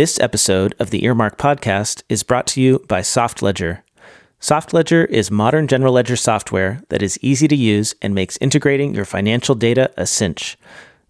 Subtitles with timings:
[0.00, 3.82] This episode of the Earmark podcast is brought to you by SoftLedger.
[4.40, 9.04] SoftLedger is modern general ledger software that is easy to use and makes integrating your
[9.04, 10.56] financial data a cinch.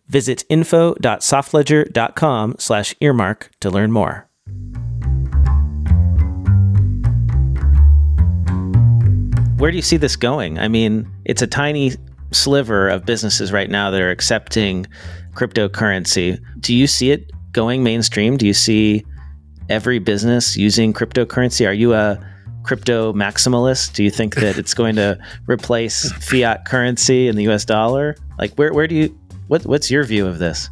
[0.09, 4.29] Visit info.softledger.com slash earmark to learn more.
[9.59, 10.59] Where do you see this going?
[10.59, 11.93] I mean, it's a tiny
[12.33, 14.89] sliver of businesses right now that are accepting
[15.35, 16.41] cryptocurrency.
[16.59, 18.37] Do you see it going mainstream?
[18.37, 19.05] Do you see
[19.69, 21.67] every business using cryptocurrency?
[21.67, 22.19] Are you a
[22.63, 23.95] crypto maximalist?
[23.95, 28.17] Do you think that it's going to replace fiat currency and the US dollar?
[28.39, 29.19] Like where where do you
[29.49, 30.71] what what's your view of this?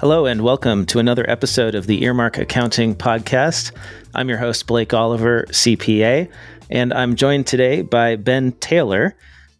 [0.00, 3.72] Hello and welcome to another episode of the Earmark Accounting Podcast.
[4.14, 6.30] I'm your host Blake Oliver, CPA,
[6.70, 9.16] and I'm joined today by Ben Taylor.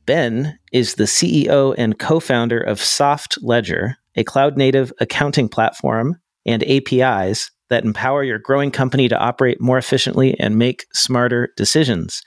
[0.06, 6.16] Ben is the CEO and co founder of Soft Ledger, a cloud native accounting platform
[6.46, 12.22] and APIs that empower your growing company to operate more efficiently and make smarter decisions.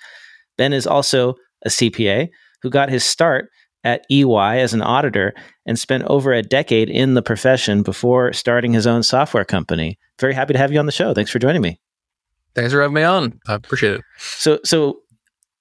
[0.57, 2.29] Ben is also a CPA
[2.61, 3.49] who got his start
[3.83, 5.33] at EY as an auditor
[5.65, 9.97] and spent over a decade in the profession before starting his own software company.
[10.19, 11.13] Very happy to have you on the show.
[11.13, 11.79] Thanks for joining me.
[12.55, 13.39] Thanks for having me on.
[13.47, 14.01] I appreciate it.
[14.17, 14.99] So, so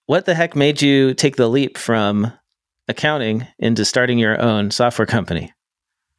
[0.06, 2.32] what the heck made you take the leap from
[2.88, 5.52] accounting into starting your own software company?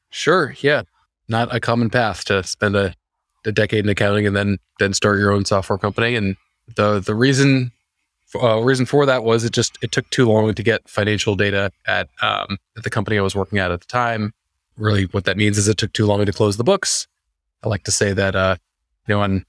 [0.10, 0.56] Sure.
[0.60, 0.84] Yeah.
[1.28, 2.94] Not a common path to spend a,
[3.46, 6.16] a decade in accounting and then then start your own software company.
[6.16, 6.36] And
[6.76, 7.72] the the reason
[8.36, 11.72] uh, reason for that was it just it took too long to get financial data
[11.86, 14.34] at um, at the company I was working at at the time.
[14.78, 17.08] Really, what that means is it took too long to close the books.
[17.64, 18.56] I like to say that uh,
[19.08, 19.46] you know on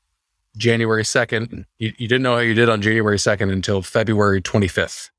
[0.56, 1.64] January 2nd.
[1.78, 5.10] You, you, didn't know how you did on January 2nd until February 25th,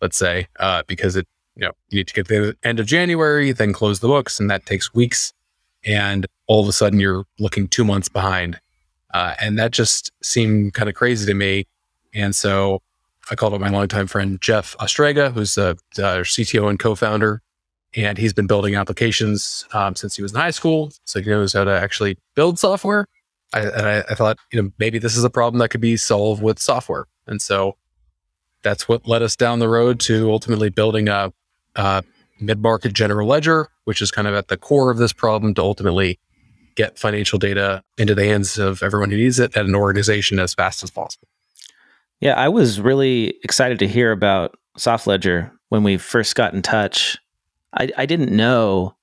[0.00, 2.86] let's say, uh, because it, you know, you need to get to the end of
[2.86, 5.32] January, then close the books, and that takes weeks.
[5.84, 8.60] And all of a sudden, you're looking two months behind.
[9.14, 11.66] Uh, and that just seemed kind of crazy to me.
[12.14, 12.82] And so
[13.30, 17.42] I called up my longtime friend, Jeff Ostrega, who's uh, our CTO and co founder.
[17.94, 20.92] And he's been building applications um, since he was in high school.
[21.04, 23.06] So he knows how to actually build software.
[23.56, 25.96] I, and I, I, thought, you know, maybe this is a problem that could be
[25.96, 27.06] solved with software.
[27.26, 27.76] And so
[28.62, 31.32] that's what led us down the road to ultimately building a,
[31.74, 32.04] a
[32.40, 36.18] mid-market general ledger, which is kind of at the core of this problem to ultimately
[36.74, 40.52] get financial data into the hands of everyone who needs it at an organization as
[40.52, 41.26] fast as possible.
[42.20, 46.62] Yeah, I was really excited to hear about Soft Ledger when we first got in
[46.62, 47.16] touch.
[47.72, 48.94] I, I didn't know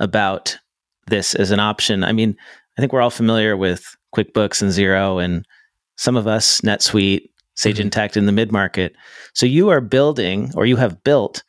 [0.00, 0.58] about
[1.06, 2.04] this as an option.
[2.04, 2.36] I mean,
[2.76, 3.84] I think we're all familiar with
[4.14, 5.44] QuickBooks and Xero, and
[5.96, 7.88] some of us NetSuite, Sage mm-hmm.
[7.88, 8.94] Intacct in the mid market.
[9.34, 11.42] So you are building, or you have built,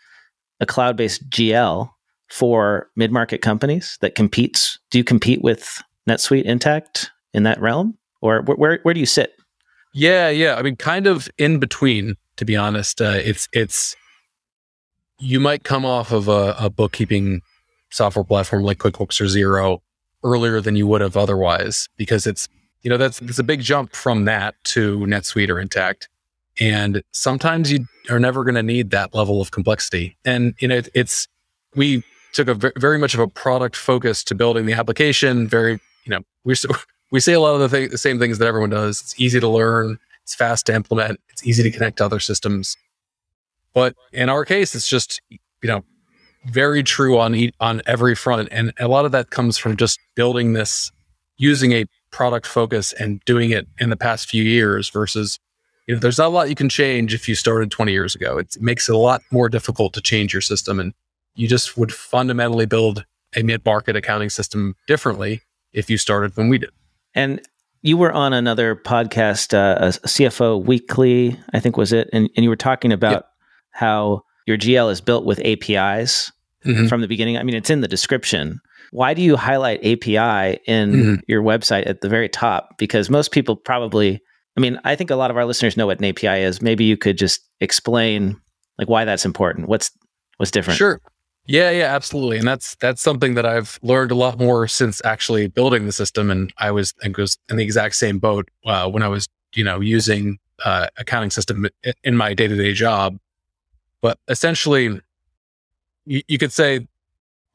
[0.60, 1.90] a cloud based GL
[2.30, 4.80] for mid market companies that competes.
[4.92, 9.06] Do you compete with NetSuite Intacct in that realm, or wh- where where do you
[9.06, 9.34] sit?
[9.94, 10.56] Yeah, yeah.
[10.56, 12.16] I mean, kind of in between.
[12.38, 13.96] To be honest, uh, it's it's
[15.20, 17.42] you might come off of a, a bookkeeping
[17.92, 19.80] software platform like QuickBooks or Xero
[20.24, 22.48] earlier than you would have otherwise because it's
[22.82, 26.08] you know that's it's a big jump from that to NetSuite or Intacct,
[26.60, 30.18] and sometimes you are never going to need that level of complexity.
[30.26, 31.28] And you know it, it's
[31.76, 35.48] we took a very much of a product focus to building the application.
[35.48, 36.56] Very you know we
[37.12, 39.00] we say a lot of the, th- the same things that everyone does.
[39.02, 39.98] It's easy to learn.
[40.24, 41.20] It's fast to implement.
[41.30, 42.76] It's easy to connect to other systems.
[43.74, 45.86] But in our case, it's just you know
[46.46, 50.54] very true on on every front, and a lot of that comes from just building
[50.54, 50.92] this,
[51.38, 55.40] using a product focus and doing it in the past few years versus
[55.88, 58.38] you know there's not a lot you can change if you started 20 years ago.
[58.38, 60.94] It makes it a lot more difficult to change your system and
[61.36, 63.06] you just would fundamentally build
[63.36, 65.42] a mid-market accounting system differently
[65.74, 66.70] if you started when we did.
[67.16, 67.42] And
[67.82, 72.10] you were on another podcast uh, cfo weekly i think was it?
[72.14, 73.26] And, and you were talking about yep.
[73.72, 76.33] how your GL is built with APIs
[76.66, 76.88] mm-hmm.
[76.88, 77.38] from the beginning.
[77.38, 78.60] I mean, it's in the description.
[78.92, 81.16] Why do you highlight API in mm-hmm.
[81.28, 82.78] your website at the very top?
[82.78, 84.22] Because most people probably,
[84.58, 86.62] I mean, I think a lot of our listeners know what an API is.
[86.62, 88.40] Maybe you could just explain
[88.78, 89.68] like why that's important.
[89.68, 89.92] What's
[90.38, 90.78] what's different?
[90.78, 91.02] Sure.
[91.46, 92.38] Yeah, yeah, absolutely.
[92.38, 96.32] And that's that's something that I've learned a lot more since actually building the system.
[96.32, 99.64] And I was I was in the exact same boat uh, when I was, you
[99.64, 101.68] know, using uh, accounting system
[102.04, 103.18] in my day to day job.
[104.02, 105.02] But essentially,
[106.06, 106.88] you, you could say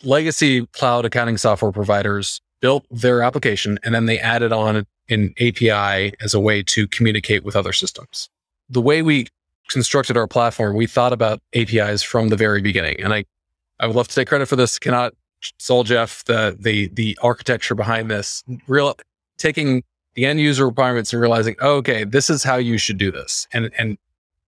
[0.03, 6.13] legacy cloud accounting software providers built their application and then they added on an API
[6.21, 8.29] as a way to communicate with other systems.
[8.69, 9.27] The way we
[9.69, 13.01] constructed our platform, we thought about APIs from the very beginning.
[13.01, 13.25] And I,
[13.81, 14.79] I would love to take credit for this.
[14.79, 15.15] Cannot
[15.59, 18.43] solve Jeff the the the architecture behind this.
[18.67, 18.97] Real
[19.37, 19.85] taking
[20.15, 23.47] the end user requirements and realizing, oh, okay, this is how you should do this.
[23.53, 23.97] And and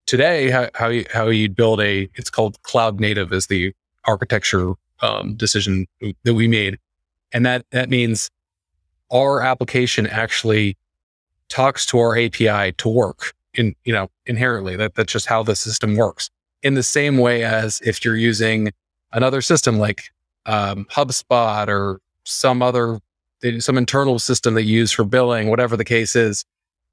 [0.07, 3.73] today, how how you, how you build a it's called cloud native is the
[4.11, 5.87] architecture um, decision
[6.25, 6.79] that we made,
[7.33, 8.31] and that that means
[9.13, 10.77] our application actually
[11.49, 15.57] talks to our API to work in you know inherently that that's just how the
[15.57, 16.31] system works
[16.63, 18.73] in the same way as if you're using
[19.13, 20.11] another system like
[20.47, 22.99] um, HubSpot or some other
[23.59, 26.45] some internal system that you use for billing, whatever the case is,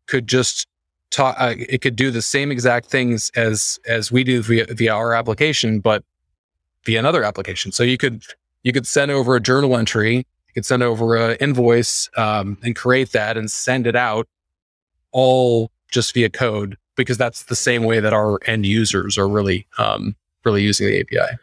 [0.08, 0.66] could just
[1.12, 1.36] talk.
[1.38, 5.14] Uh, it could do the same exact things as as we do via, via our
[5.14, 6.04] application, but
[6.86, 7.72] via another application.
[7.72, 8.24] So you could
[8.64, 12.76] you could send over a journal entry, you could send over an invoice, um, and
[12.76, 14.28] create that and send it out
[15.12, 19.66] all just via code because that's the same way that our end users are really
[19.78, 21.38] um, really using the API.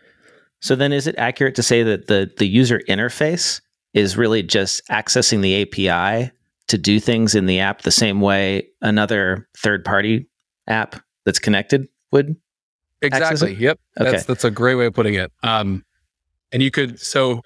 [0.60, 3.60] So then, is it accurate to say that the the user interface
[3.92, 6.30] is really just accessing the API
[6.66, 10.26] to do things in the app the same way another third party
[10.66, 12.36] app that's connected would?
[13.04, 13.54] Exactly.
[13.54, 13.78] Yep.
[14.00, 14.10] Okay.
[14.10, 15.32] That's that's a great way of putting it.
[15.42, 15.84] Um,
[16.52, 17.42] and you could so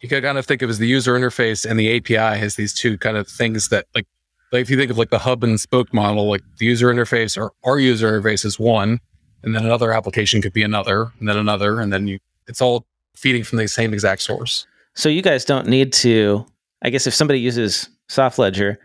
[0.00, 2.72] you could kind of think of as the user interface and the API as these
[2.72, 4.06] two kind of things that like
[4.52, 7.36] like if you think of like the hub and spoke model, like the user interface
[7.36, 9.00] or our user interface is one,
[9.42, 12.86] and then another application could be another, and then another, and then you it's all
[13.14, 14.66] feeding from the same exact source.
[14.94, 16.46] So you guys don't need to.
[16.82, 18.78] I guess if somebody uses Soft Ledger,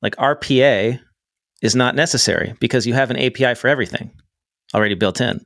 [0.00, 0.98] like RPA
[1.62, 4.10] is not necessary because you have an API for everything
[4.74, 5.44] already built in.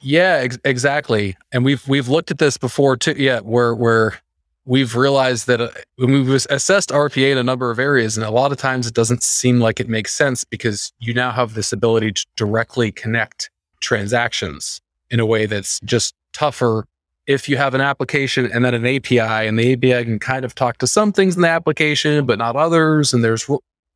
[0.00, 1.36] Yeah, ex- exactly.
[1.52, 3.14] And we've we've looked at this before too.
[3.16, 4.20] Yeah, where where
[4.66, 8.52] we've realized that uh, we've assessed RPA in a number of areas, and a lot
[8.52, 12.12] of times it doesn't seem like it makes sense because you now have this ability
[12.12, 14.80] to directly connect transactions
[15.10, 16.84] in a way that's just tougher
[17.26, 20.54] if you have an application and then an API, and the API can kind of
[20.54, 23.14] talk to some things in the application, but not others.
[23.14, 23.48] And there's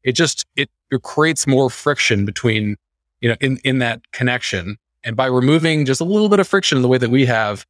[0.04, 2.76] it just it, it creates more friction between
[3.20, 4.76] you know in in that connection.
[5.04, 7.64] And by removing just a little bit of friction the way that we have,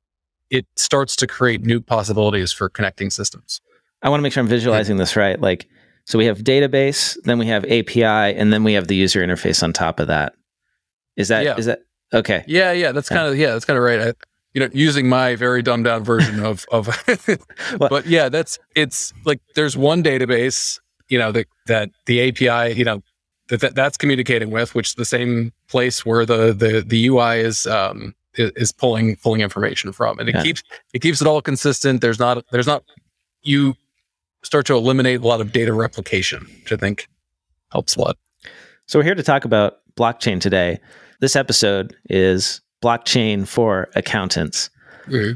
[0.51, 3.61] it starts to create new possibilities for connecting systems.
[4.03, 5.41] I want to make sure I'm visualizing this right.
[5.41, 5.69] Like,
[6.05, 9.63] so we have database, then we have API, and then we have the user interface
[9.63, 10.35] on top of that.
[11.17, 11.57] Is that yeah.
[11.57, 11.81] is that
[12.15, 12.45] okay?
[12.47, 14.01] Yeah, yeah, that's kind of yeah, that's kind of right.
[14.01, 14.13] I,
[14.55, 16.89] you know, using my very dumbed down version of of,
[17.79, 22.85] but yeah, that's it's like there's one database, you know, that that the API, you
[22.85, 23.03] know,
[23.49, 27.41] that, that that's communicating with, which is the same place where the the the UI
[27.41, 30.43] is um is pulling pulling information from, and it yeah.
[30.43, 30.63] keeps
[30.95, 32.01] it keeps it all consistent.
[32.01, 32.85] There's not there's not
[33.43, 33.75] you
[34.43, 37.09] start to eliminate a lot of data replication, which I think
[37.73, 38.17] helps a lot.
[38.87, 40.79] So we're here to talk about blockchain today.
[41.21, 44.71] This episode is blockchain for accountants.
[45.07, 45.35] Mm-hmm.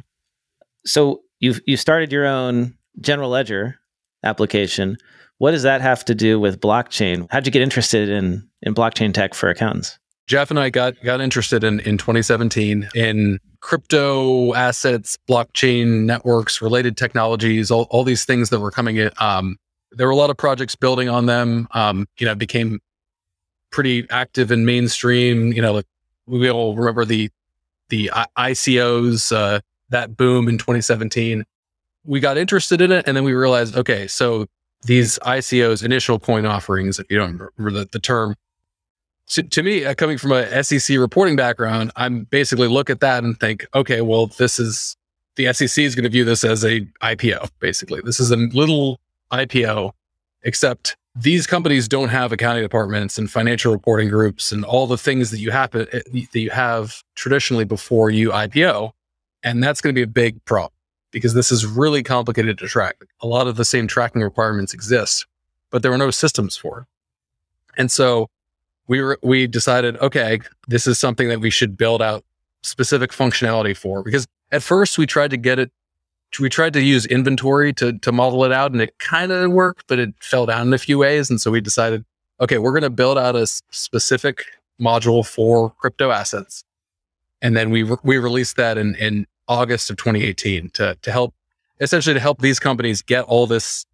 [0.86, 3.78] So you've you started your own general ledger
[4.24, 4.96] application.
[5.38, 7.26] What does that have to do with blockchain?
[7.30, 9.98] How'd you get interested in in blockchain tech for accountants?
[10.26, 16.96] Jeff and I got got interested in in 2017 in crypto assets, blockchain networks, related
[16.96, 19.10] technologies, all, all these things that were coming in.
[19.18, 19.56] Um,
[19.90, 21.68] there were a lot of projects building on them.
[21.72, 22.80] Um, you know, became
[23.70, 25.52] pretty active in mainstream.
[25.52, 25.86] You know, like
[26.26, 27.30] we all remember the
[27.88, 31.44] the ICOs uh, that boom in 2017.
[32.04, 34.46] We got interested in it, and then we realized, okay, so
[34.84, 38.34] these ICOs, initial coin offerings, if you don't remember the, the term,
[39.28, 43.24] to, to me, uh, coming from a SEC reporting background, I'm basically look at that
[43.24, 44.96] and think, okay, well, this is
[45.36, 47.50] the SEC is going to view this as a IPO.
[47.58, 49.92] Basically, this is a little IPO,
[50.42, 55.30] except these companies don't have accounting departments and financial reporting groups and all the things
[55.30, 58.92] that you uh, that you have traditionally before you IPO,
[59.42, 60.72] and that's going to be a big problem
[61.12, 62.96] because this is really complicated to track.
[63.20, 65.26] A lot of the same tracking requirements exist,
[65.70, 66.86] but there were no systems for it.
[67.78, 68.28] And so
[68.88, 72.24] we were, we decided, okay, this is something that we should build out
[72.62, 75.70] specific functionality for because at first we tried to get it
[76.40, 79.84] we tried to use inventory to to model it out and it kind of worked
[79.88, 82.04] but it fell down in a few ways and so we decided
[82.40, 84.44] okay we're going to build out a specific
[84.80, 86.64] module for crypto assets
[87.42, 91.34] and then we re- we released that in in August of 2018 to to help
[91.80, 93.84] essentially to help these companies get all this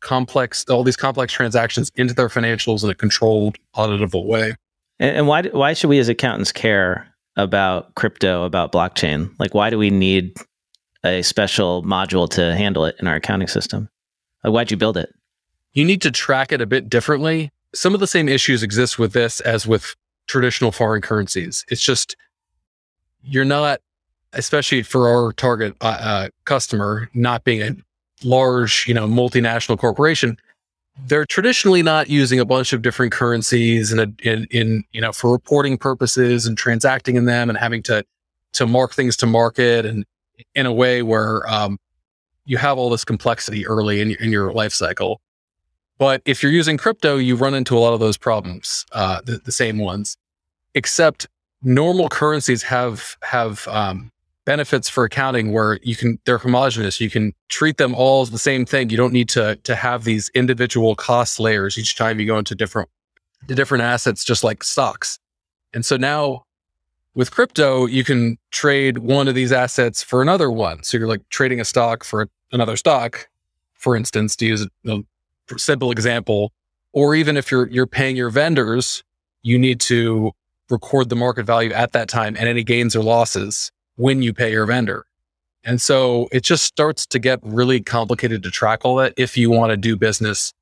[0.00, 4.54] complex all these complex transactions into their financials in a controlled auditable way
[4.98, 9.70] and, and why why should we as accountants care about crypto about blockchain like why
[9.70, 10.34] do we need
[11.06, 13.88] a special module to handle it in our accounting system.
[14.42, 15.14] why'd you build it?
[15.72, 17.52] You need to track it a bit differently.
[17.74, 19.94] Some of the same issues exist with this as with
[20.26, 21.64] traditional foreign currencies.
[21.68, 22.16] It's just
[23.22, 23.80] you're not
[24.36, 27.76] especially for our target uh, uh, customer, not being a
[28.24, 30.38] large, you know, multinational corporation,
[31.06, 35.30] they're traditionally not using a bunch of different currencies and in, in, you know for
[35.30, 38.04] reporting purposes and transacting in them and having to
[38.52, 40.06] to mark things to market and
[40.54, 41.78] in a way where um,
[42.46, 45.20] you have all this complexity early in, in your life cycle.
[45.98, 49.38] But if you're using crypto, you run into a lot of those problems, uh, the,
[49.38, 50.16] the same ones,
[50.74, 51.26] except
[51.62, 54.10] normal currencies have have um,
[54.46, 57.00] benefits for accounting where you can they're homogenous.
[57.00, 58.88] You can treat them all the same thing.
[58.88, 62.54] You don't need to to have these individual cost layers each time you go into
[62.54, 62.88] different
[63.46, 65.18] the different assets, just like stocks.
[65.74, 66.44] And so now
[67.14, 70.82] with crypto, you can trade one of these assets for another one.
[70.82, 73.28] So you're like trading a stock for another stock,
[73.74, 74.98] for instance, to use a
[75.56, 76.52] simple example.
[76.92, 79.02] Or even if you're you're paying your vendors,
[79.42, 80.32] you need to
[80.70, 84.50] record the market value at that time and any gains or losses when you pay
[84.50, 85.06] your vendor.
[85.64, 89.50] And so it just starts to get really complicated to track all that if you
[89.50, 90.52] want to do business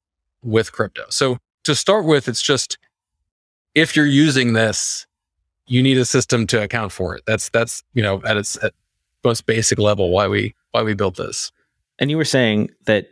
[0.42, 1.04] with crypto.
[1.10, 2.78] So to start with, it's just
[3.74, 5.06] if you're using this,
[5.66, 7.22] you need a system to account for it.
[7.26, 8.72] That's that's you know at its at
[9.24, 11.52] most basic level why we why we built this.
[11.98, 13.06] And you were saying that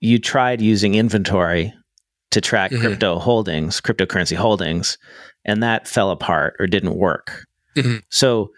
[0.00, 1.72] you tried using inventory
[2.30, 2.82] to track mm-hmm.
[2.82, 4.98] crypto holdings, cryptocurrency holdings,
[5.44, 7.46] and that fell apart or didn't work.
[7.76, 7.98] Mm-hmm.
[8.10, 8.50] So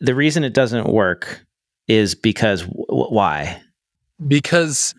[0.00, 1.44] the reason it doesn't work
[1.88, 3.60] is because w- why?
[4.26, 4.94] Because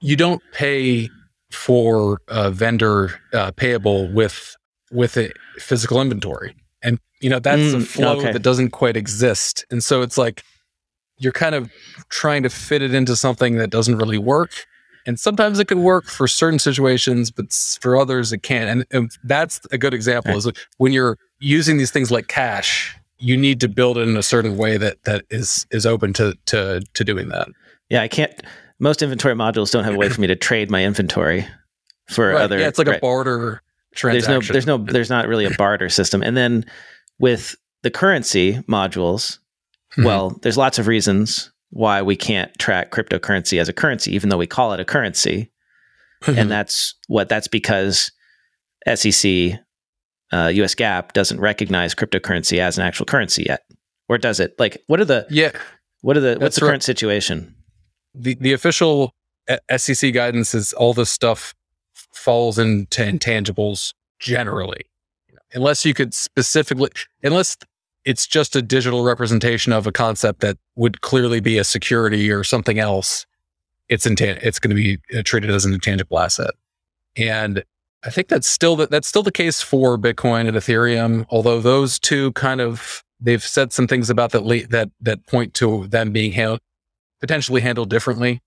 [0.00, 1.08] you don't pay
[1.50, 4.56] for a vendor uh, payable with
[4.90, 8.32] with a physical inventory, and you know that's mm, a flow okay.
[8.32, 9.64] that doesn't quite exist.
[9.70, 10.42] And so it's like
[11.18, 11.70] you're kind of
[12.10, 14.66] trying to fit it into something that doesn't really work.
[15.06, 18.68] And sometimes it can work for certain situations, but for others it can't.
[18.68, 23.36] And, and that's a good example is when you're using these things like cash you
[23.36, 26.82] need to build it in a certain way that that is is open to to
[26.94, 27.48] to doing that.
[27.88, 28.32] Yeah, I can't.
[28.78, 31.46] Most inventory modules don't have a way for me to trade my inventory
[32.08, 32.58] for right, other.
[32.58, 32.98] Yeah, it's like right.
[32.98, 33.62] a barter
[33.94, 34.52] transaction.
[34.52, 36.22] There's no, there's no, there's not really a barter system.
[36.22, 36.64] And then
[37.18, 39.38] with the currency modules,
[39.92, 40.04] mm-hmm.
[40.04, 44.38] well, there's lots of reasons why we can't track cryptocurrency as a currency, even though
[44.38, 45.50] we call it a currency.
[46.22, 46.38] Mm-hmm.
[46.38, 48.10] And that's what that's because
[48.92, 49.52] SEC
[50.32, 53.64] uh, US GAAP doesn't recognize cryptocurrency as an actual currency yet,
[54.08, 54.54] or does it?
[54.58, 55.52] Like, what are the yeah?
[56.02, 56.70] What are the what's the right.
[56.70, 57.54] current situation?
[58.14, 59.14] The the official
[59.76, 61.54] SEC guidance is all this stuff
[62.12, 64.82] falls into intangibles generally,
[65.54, 66.90] unless you could specifically,
[67.22, 67.56] unless
[68.04, 72.44] it's just a digital representation of a concept that would clearly be a security or
[72.44, 73.26] something else.
[73.88, 76.50] It's intan- It's going to be uh, treated as an intangible asset,
[77.16, 77.64] and
[78.04, 81.26] I think that's still the, that's still the case for Bitcoin and Ethereum.
[81.30, 85.54] Although those two kind of they've said some things about that le- that that point
[85.54, 86.60] to them being handled
[87.20, 88.40] potentially handled differently.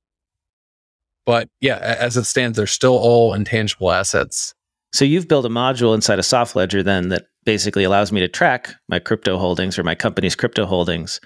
[1.26, 4.54] But yeah, as it stands, they're still all intangible assets.
[4.94, 8.28] So you've built a module inside a soft ledger then that basically allows me to
[8.28, 11.20] track my crypto holdings or my company's crypto holdings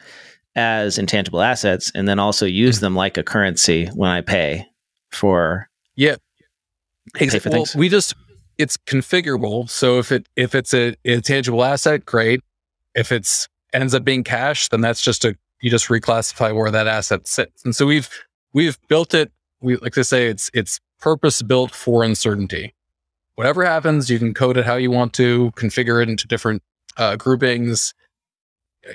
[0.55, 2.85] as intangible assets and then also use mm-hmm.
[2.85, 4.65] them like a currency when I pay
[5.11, 6.15] for yeah
[7.15, 7.51] Exactly.
[7.51, 8.15] Well, we just
[8.57, 9.69] it's configurable.
[9.69, 12.41] So if it if it's a intangible asset, great.
[12.95, 16.87] If it's ends up being cash, then that's just a you just reclassify where that
[16.87, 17.63] asset sits.
[17.63, 18.09] And so we've
[18.53, 19.31] we've built it.
[19.61, 22.73] We like to say it's it's purpose built for uncertainty.
[23.35, 26.63] Whatever happens, you can code it how you want to, configure it into different
[26.95, 27.93] uh, groupings.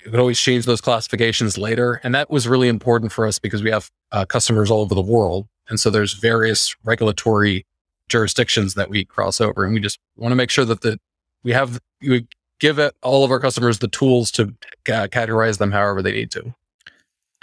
[0.05, 3.63] You can always change those classifications later, and that was really important for us because
[3.63, 7.67] we have uh, customers all over the world, and so there's various regulatory
[8.11, 9.65] jurisdictions that we cross over.
[9.65, 10.99] And we just want to make sure that the,
[11.43, 12.27] we have, we
[12.59, 14.55] give it, all of our customers the tools to
[14.89, 16.55] uh, categorize them however they need to.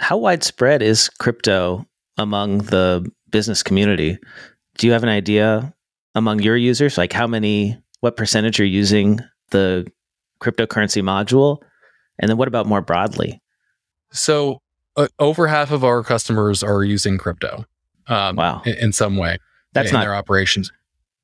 [0.00, 1.84] How widespread is crypto
[2.16, 4.18] among the business community?
[4.76, 5.74] Do you have an idea
[6.14, 6.96] among your users?
[6.96, 9.18] Like how many, what percentage are using
[9.50, 9.90] the
[10.40, 11.58] cryptocurrency module?
[12.20, 13.42] And then what about more broadly?
[14.12, 14.60] So
[14.96, 17.64] uh, over half of our customers are using crypto.
[18.06, 18.62] Um, wow.
[18.64, 19.38] In, in, some way
[19.82, 20.72] that's not their operations.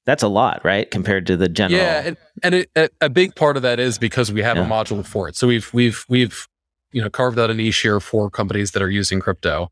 [0.07, 0.91] That's a lot, right?
[0.91, 1.81] Compared to the general.
[1.81, 4.67] Yeah, and, and it, a big part of that is because we have yeah.
[4.67, 5.37] a module for it.
[5.37, 6.47] So we've we've we've
[6.93, 9.71] you know carved out a niche here for companies that are using crypto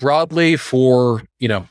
[0.00, 1.68] broadly for you know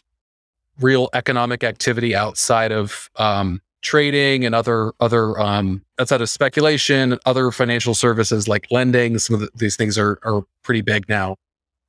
[0.80, 7.52] real economic activity outside of um, trading and other other um, outside of speculation, other
[7.52, 9.20] financial services like lending.
[9.20, 11.36] Some of the, these things are are pretty big now.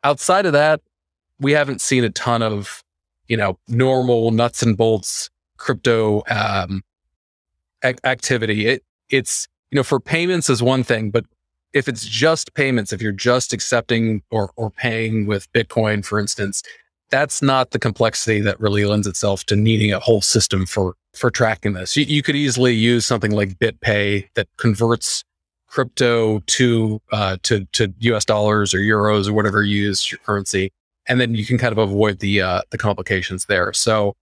[0.02, 0.80] Outside of that,
[1.38, 2.82] we haven't seen a ton of
[3.30, 6.82] you know, normal nuts and bolts crypto um,
[7.82, 8.66] activity.
[8.66, 11.24] It it's you know for payments is one thing, but
[11.72, 16.64] if it's just payments, if you're just accepting or, or paying with Bitcoin, for instance,
[17.10, 21.30] that's not the complexity that really lends itself to needing a whole system for for
[21.30, 21.96] tracking this.
[21.96, 25.24] You, you could easily use something like BitPay that converts
[25.68, 30.72] crypto to uh, to to US dollars or euros or whatever you use your currency,
[31.06, 33.72] and then you can kind of avoid the uh, the complications there.
[33.72, 34.16] So,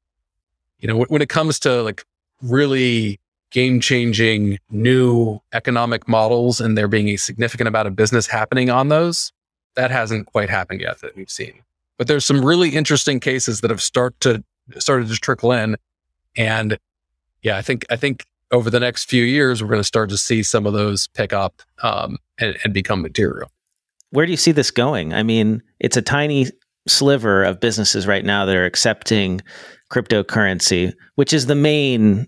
[0.78, 2.04] you know, when it comes to like
[2.42, 3.20] really
[3.50, 8.88] game changing new economic models and there being a significant amount of business happening on
[8.88, 9.32] those,
[9.74, 11.62] that hasn't quite happened yet that we've seen.
[11.96, 14.44] But there's some really interesting cases that have start to
[14.78, 15.76] started to trickle in,
[16.36, 16.78] and
[17.42, 20.16] yeah, I think I think over the next few years we're going to start to
[20.16, 23.50] see some of those pick up um, and, and become material.
[24.10, 25.12] Where do you see this going?
[25.12, 26.46] I mean, it's a tiny
[26.88, 29.40] sliver of businesses right now that are accepting
[29.90, 32.26] cryptocurrency, which is the main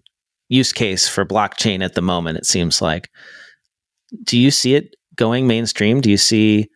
[0.48, 3.08] use case for blockchain at the moment, it seems like.
[4.24, 6.00] Do you see it going mainstream?
[6.00, 6.68] Do you see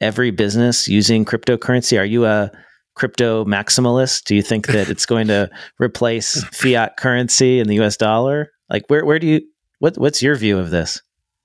[0.00, 1.98] every business using cryptocurrency?
[1.98, 2.50] Are you a
[2.94, 4.24] crypto maximalist?
[4.24, 8.50] Do you think that it's going to replace fiat currency and the US dollar?
[8.70, 9.40] Like where where do you
[9.78, 11.00] what what's your view of this?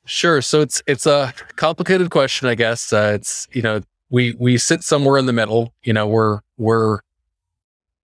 [0.06, 0.42] Sure.
[0.42, 2.92] So it's it's a complicated question, I guess.
[2.92, 3.82] Uh, it's you know
[4.13, 5.74] we we sit somewhere in the middle.
[5.82, 7.00] You know we're we're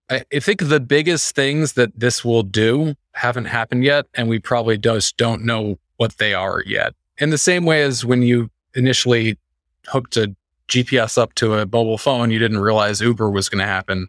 [0.09, 4.75] I, think the biggest things that this will do haven't happened yet, and we probably
[4.75, 6.95] just don't know what they are yet.
[7.19, 9.37] In the same way as when you initially
[9.85, 10.35] hooked a
[10.67, 14.07] GPS up to a mobile phone, you didn't realize Uber was going to happen.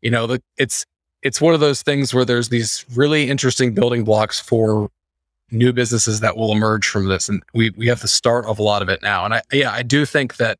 [0.00, 0.86] You know, the, it's
[1.20, 4.90] it's one of those things where there's these really interesting building blocks for
[5.50, 8.62] new businesses that will emerge from this, and we we have the start of a
[8.62, 9.26] lot of it now.
[9.26, 10.58] And I yeah, I do think that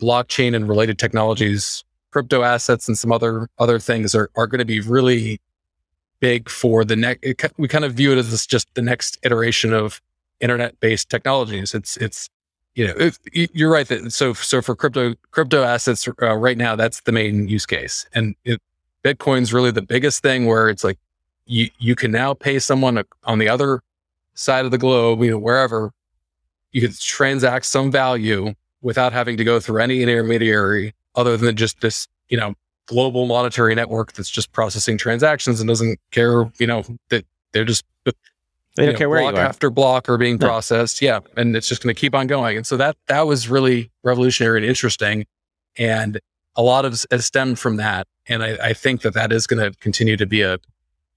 [0.00, 4.64] blockchain and related technologies, crypto assets, and some other other things are are going to
[4.64, 5.40] be really
[6.20, 7.24] big for the next.
[7.58, 10.00] We kind of view it as just the next iteration of
[10.40, 11.74] internet based technologies.
[11.74, 12.30] It's it's
[12.74, 16.74] you know, if, you're right that so so for crypto crypto assets uh, right now,
[16.74, 18.60] that's the main use case, and it,
[19.04, 20.98] Bitcoin's really the biggest thing where it's like
[21.46, 23.80] you you can now pay someone on the other
[24.34, 25.92] side of the globe, you know, wherever
[26.72, 28.52] you can transact some value
[28.84, 32.54] without having to go through any intermediary other than just this, you know,
[32.86, 37.84] global monetary network that's just processing transactions and doesn't care, you know, that they're just
[38.04, 38.12] they
[38.76, 39.44] don't know, care where block you are.
[39.44, 40.46] after block are being no.
[40.46, 41.00] processed.
[41.00, 41.20] Yeah.
[41.36, 42.56] And it's just going to keep on going.
[42.56, 45.26] And so that, that was really revolutionary and interesting.
[45.78, 46.20] And
[46.56, 48.06] a lot of has stemmed from that.
[48.26, 50.58] And I, I think that that is going to continue to be a,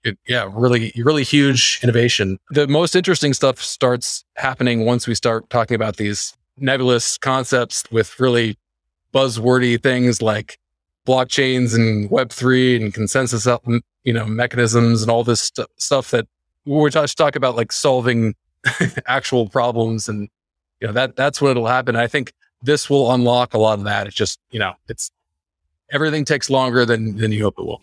[0.04, 2.38] it, yeah, really, really huge innovation.
[2.52, 8.20] The most interesting stuff starts happening once we start talking about these nebulous concepts with
[8.20, 8.58] really
[9.14, 10.60] buzzwordy things like
[11.06, 13.48] blockchains and Web3 and consensus,
[14.04, 16.28] you know, mechanisms and all this st- stuff that
[16.66, 18.36] we're just talk about like solving
[19.08, 20.30] actual problems and
[20.82, 21.96] you know that that's what it'll happen.
[21.96, 24.08] I think this will unlock a lot of that.
[24.08, 25.10] It's just you know it's
[25.92, 27.82] everything takes longer than than you hope it will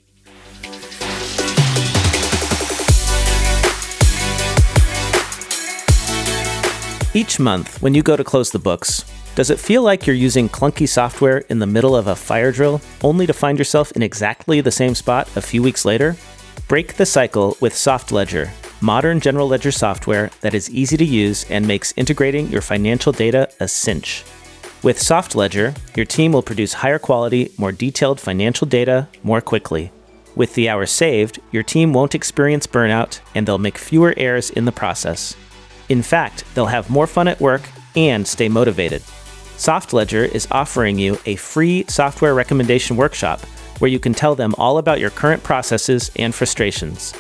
[7.15, 10.49] each month when you go to close the books does it feel like you're using
[10.49, 14.61] clunky software in the middle of a fire drill only to find yourself in exactly
[14.61, 16.17] the same spot a few weeks later
[16.69, 18.51] break the cycle with softledger
[18.85, 23.49] modern general ledger software that is easy to use and makes integrating your financial data
[23.59, 24.25] a cinch.
[24.83, 29.91] With SoftLedger, your team will produce higher quality, more detailed financial data more quickly.
[30.37, 34.67] With the hours saved, your team won't experience burnout and they'll make fewer errors in
[34.67, 35.35] the process.
[35.89, 37.63] In fact, they'll have more fun at work
[37.97, 39.03] and stay motivated.
[39.57, 43.41] SoftLedger is offering you a free software recommendation workshop
[43.79, 47.13] where you can tell them all about your current processes and frustrations.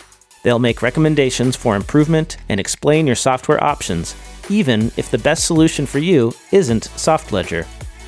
[0.42, 4.16] They'll make recommendations for improvement and explain your software options,
[4.50, 7.64] even if the best solution for you isn't SoftLedger.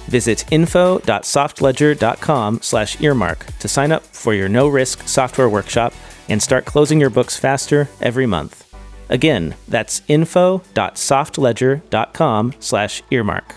[0.09, 5.95] Visit info.softledger.com/earmark to sign up for your no-risk software workshop
[6.29, 8.66] and start closing your books faster every month.
[9.09, 13.55] Again, that's info.softledger.com slash earmark.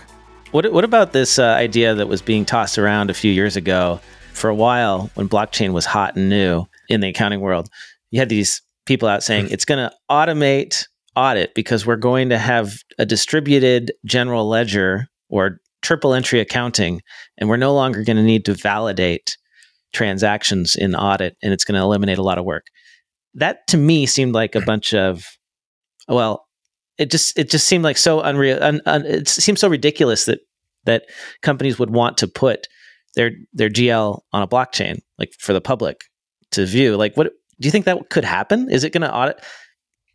[0.52, 4.00] What, what about this uh, idea that was being tossed around a few years ago?
[4.32, 7.68] For a while, when blockchain was hot and new in the accounting world,
[8.10, 12.38] you had these people out saying it's going to automate audit because we're going to
[12.38, 17.02] have a distributed general ledger or triple entry accounting,
[17.38, 19.36] and we're no longer going to need to validate
[19.92, 22.66] transactions in audit, and it's going to eliminate a lot of work.
[23.34, 25.24] That to me seemed like a bunch of,
[26.10, 26.46] well,
[26.98, 28.62] it just it just seemed like so unreal.
[28.62, 30.40] Un, un, it seems so ridiculous that
[30.84, 31.04] that
[31.42, 32.66] companies would want to put
[33.14, 36.02] their their GL on a blockchain, like for the public
[36.52, 36.96] to view.
[36.96, 37.24] Like, what
[37.60, 38.70] do you think that could happen?
[38.70, 39.42] Is it going to audit?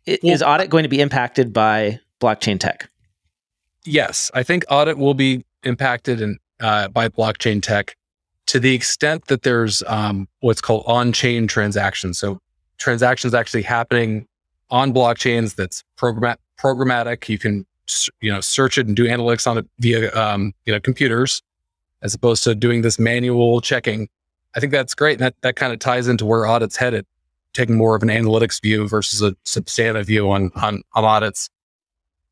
[0.06, 2.88] Well, is audit going to be impacted by blockchain tech?
[3.86, 7.96] yes, I think audit will be impacted in, uh, by blockchain tech
[8.46, 12.18] to the extent that there's um, what's called on-chain transactions.
[12.18, 12.38] So
[12.78, 14.26] transactions actually happening
[14.70, 17.28] on blockchains that's program- programmatic.
[17.28, 17.66] You can
[18.20, 21.42] you know search it and do analytics on it via um, you know computers
[22.02, 24.08] as opposed to doing this manual checking.
[24.54, 25.14] I think that's great.
[25.14, 27.06] And that, that kind of ties into where audits headed,
[27.52, 31.50] taking more of an analytics view versus a substantive view on, on, on audits.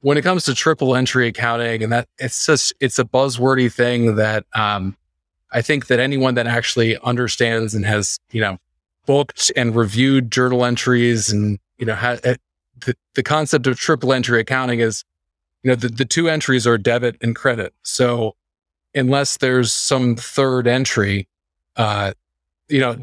[0.00, 4.16] When it comes to triple entry accounting and that it's just, it's a buzzwordy thing
[4.16, 4.96] that, um,
[5.52, 8.58] I think that anyone that actually understands and has, you know,
[9.06, 12.36] booked and reviewed journal entries and, you know, eh,
[12.84, 15.04] the, the concept of triple entry accounting is,
[15.62, 17.72] you know, the, the two entries are debit and credit.
[17.82, 18.36] So
[18.94, 21.28] unless there's some third entry,
[21.76, 22.12] uh,
[22.68, 22.96] you know,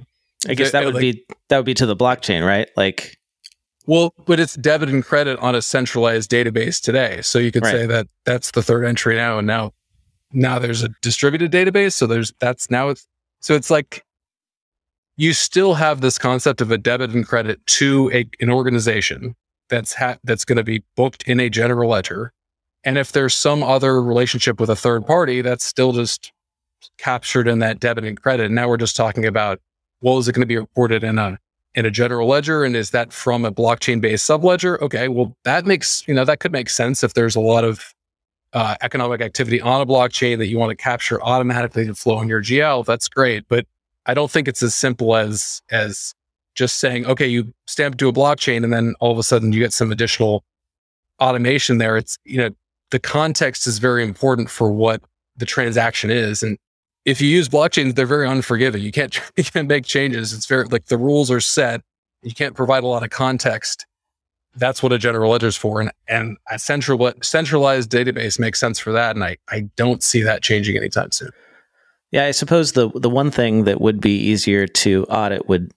[0.47, 2.69] I guess that would like, be that would be to the blockchain, right?
[2.75, 3.19] Like,
[3.85, 7.71] well, but it's debit and credit on a centralized database today, so you could right.
[7.71, 9.71] say that that's the third entry now, and now
[10.33, 13.07] now there's a distributed database, so there's that's now it's
[13.39, 14.03] so it's like
[15.21, 19.35] you still have this concept of a debit and credit to a, an organization
[19.69, 22.33] that's ha- that's going to be booked in a general ledger
[22.83, 26.31] and if there's some other relationship with a third party, that's still just
[26.97, 28.47] captured in that debit and credit.
[28.47, 29.59] And now we're just talking about,
[30.01, 31.37] well, is it going to be reported in a
[31.73, 32.63] in a general ledger?
[32.63, 34.79] And is that from a blockchain based subledger?
[34.81, 37.93] Okay, well, that makes, you know, that could make sense if there's a lot of
[38.53, 42.27] uh, economic activity on a blockchain that you want to capture automatically to flow in
[42.27, 42.85] your GL.
[42.85, 43.45] That's great.
[43.47, 43.67] But
[44.05, 46.13] I don't think it's as simple as as
[46.55, 49.59] just saying, okay, you stamp to a blockchain and then all of a sudden you
[49.59, 50.43] get some additional
[51.19, 51.97] automation there.
[51.97, 52.49] It's, you know,
[52.89, 55.01] the context is very important for what
[55.37, 56.43] the transaction is.
[56.43, 56.57] And
[57.05, 58.83] if you use blockchains, they're very unforgiving.
[58.83, 60.33] You can't, you can't make changes.
[60.33, 61.81] It's very like the rules are set.
[62.21, 63.85] You can't provide a lot of context.
[64.53, 65.79] That's what a general ledger is for.
[65.79, 69.15] And, and a central, centralized database makes sense for that.
[69.15, 71.31] And I, I don't see that changing anytime soon.
[72.11, 75.73] Yeah, I suppose the the one thing that would be easier to audit would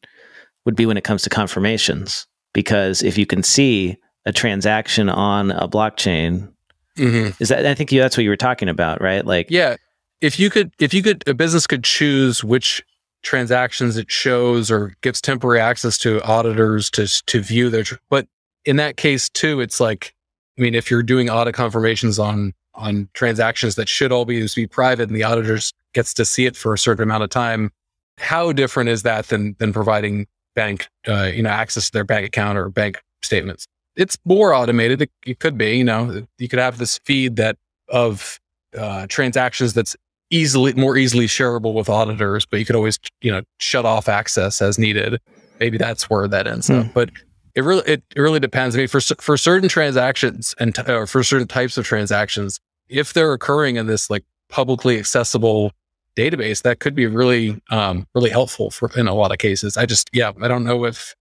[0.65, 5.51] would be when it comes to confirmations because if you can see a transaction on
[5.51, 6.49] a blockchain
[6.97, 7.43] Mm-hmm.
[7.43, 9.25] Is that I think you, that's what you were talking about, right?
[9.25, 9.77] Like, yeah,
[10.21, 12.85] if you could, if you could, a business could choose which
[13.23, 17.85] transactions it shows or gives temporary access to auditors to to view their.
[18.11, 18.29] But
[18.65, 20.15] in that case too, it's like,
[20.57, 24.67] I mean, if you're doing audit confirmations on on transactions that should all be be
[24.69, 27.71] private, and the auditors gets to see it for a certain amount of time,
[28.19, 32.27] how different is that than than providing bank, uh, you know, access to their bank
[32.27, 33.67] account or bank statements?
[33.97, 35.03] it's more automated.
[35.03, 37.57] It, it, could be, you know, you could have this feed that
[37.89, 38.41] of
[38.77, 39.97] uh, transactions that's
[40.31, 44.61] easily more easily shareable with auditors, but you could always, you know, shut off access
[44.61, 45.21] as needed.
[45.61, 46.75] Maybe that's where that ends hmm.
[46.75, 46.87] up.
[46.95, 47.11] But
[47.55, 48.75] it really it, really depends.
[48.75, 53.13] I mean, for for certain transactions and t- or for certain types of transactions, if
[53.13, 55.73] they're occurring in this like publicly accessible
[56.17, 59.77] database, that could be really um, really helpful for in a lot of cases.
[59.77, 61.15] I just yeah, I don't know if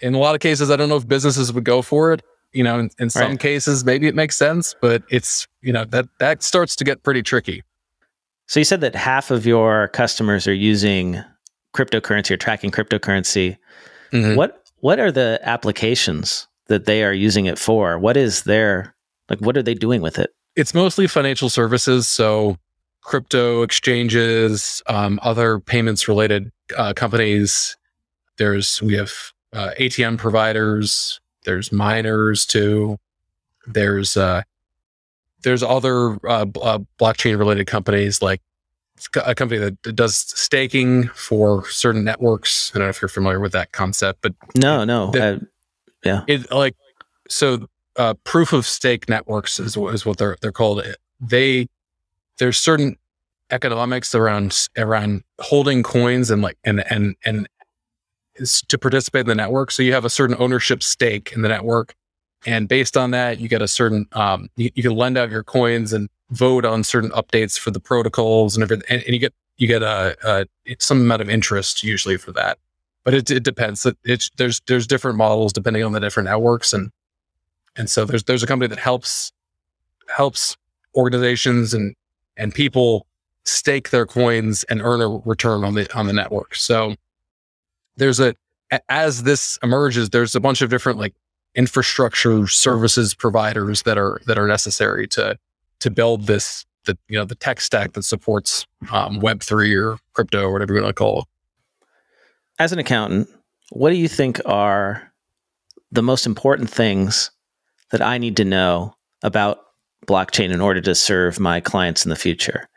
[0.00, 2.22] in a lot of cases, I don't know if businesses would go for it.
[2.52, 3.38] You know, in, in some right.
[3.38, 7.22] cases, maybe it makes sense, but it's, you know, that, that starts to get pretty
[7.22, 7.62] tricky.
[8.48, 11.22] So you said that half of your customers are using
[11.76, 13.56] cryptocurrency or tracking cryptocurrency.
[14.10, 14.34] Mm-hmm.
[14.34, 18.00] What, what are the applications that they are using it for?
[18.00, 18.96] What is their,
[19.28, 20.30] like, what are they doing with it?
[20.56, 22.08] It's mostly financial services.
[22.08, 22.56] So
[23.02, 27.76] crypto exchanges, um, other payments related uh, companies.
[28.38, 29.12] There's, we have
[29.52, 31.20] uh, ATM providers.
[31.44, 32.98] There's miners too.
[33.66, 34.42] There's uh,
[35.42, 38.40] there's other uh, uh, blockchain related companies like
[39.14, 42.70] a company that does staking for certain networks.
[42.74, 45.38] I don't know if you're familiar with that concept, but no, no, the, uh,
[46.04, 46.76] yeah, it like
[47.28, 50.84] so uh, proof of stake networks is, is what they're they're called.
[51.20, 51.68] They
[52.38, 52.96] there's certain
[53.50, 57.48] economics around around holding coins and like and and and
[58.68, 59.70] to participate in the network.
[59.70, 61.94] So you have a certain ownership stake in the network.
[62.46, 65.44] And based on that, you get a certain, um, you, you, can lend out your
[65.44, 68.86] coins and vote on certain updates for the protocols and everything.
[68.88, 72.58] And, and you get, you get a, a, some amount of interest usually for that.
[73.04, 73.84] But it, it depends.
[73.84, 76.72] It, it's, there's, there's different models depending on the different networks.
[76.72, 76.90] And,
[77.76, 79.32] and so there's, there's a company that helps,
[80.08, 80.56] helps
[80.94, 81.94] organizations and,
[82.40, 83.06] and people
[83.44, 86.56] stake their coins and earn a return on the, on the network.
[86.56, 86.96] So,
[87.96, 88.34] there's a
[88.88, 91.14] as this emerges, there's a bunch of different like
[91.54, 95.36] infrastructure services providers that are that are necessary to
[95.80, 99.98] to build this the you know the tech stack that supports um, Web three or
[100.14, 101.24] crypto or whatever you want to call it.
[102.58, 103.28] As an accountant,
[103.70, 105.12] what do you think are
[105.90, 107.30] the most important things
[107.90, 109.60] that I need to know about
[110.06, 112.68] blockchain in order to serve my clients in the future.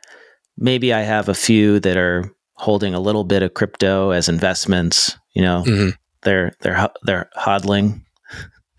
[0.58, 5.18] Maybe I have a few that are holding a little bit of crypto as investments.
[5.34, 5.90] You know, mm-hmm.
[6.22, 8.02] they're they're they're hodling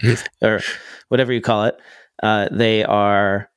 [0.42, 0.60] or
[1.08, 1.76] whatever you call it.
[2.22, 3.50] Uh, they are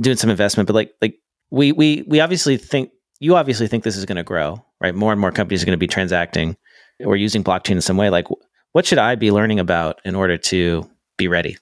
[0.00, 1.16] doing some investment, but like like
[1.50, 4.94] we we we obviously think you obviously think this is going to grow, right?
[4.94, 6.56] More and more companies are going to be transacting
[7.04, 8.10] or using blockchain in some way.
[8.10, 8.26] Like,
[8.72, 11.56] what should I be learning about in order to be ready?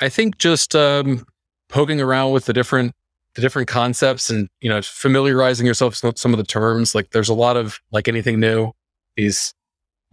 [0.00, 1.26] I think just um,
[1.72, 2.92] poking around with the different
[3.34, 6.94] the different concepts and you know familiarizing yourself with some of the terms.
[6.94, 8.72] Like, there's a lot of like anything new,
[9.16, 9.52] these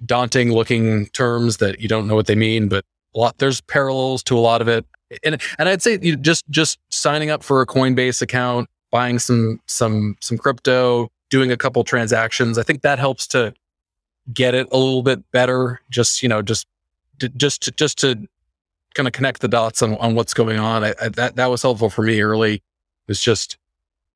[0.06, 4.24] daunting looking terms that you don't know what they mean, but a lot there's parallels
[4.24, 4.86] to a lot of it.
[5.24, 9.60] And and I'd say you just just signing up for a Coinbase account, buying some
[9.68, 12.58] some some crypto, doing a couple transactions.
[12.58, 13.54] I think that helps to
[14.34, 15.82] get it a little bit better.
[15.90, 16.68] Just you know, just
[17.36, 18.28] just to, just to
[18.96, 20.84] kind of connect the dots on, on what's going on.
[20.84, 22.62] I, I, that that was helpful for me early.
[23.08, 23.58] It's just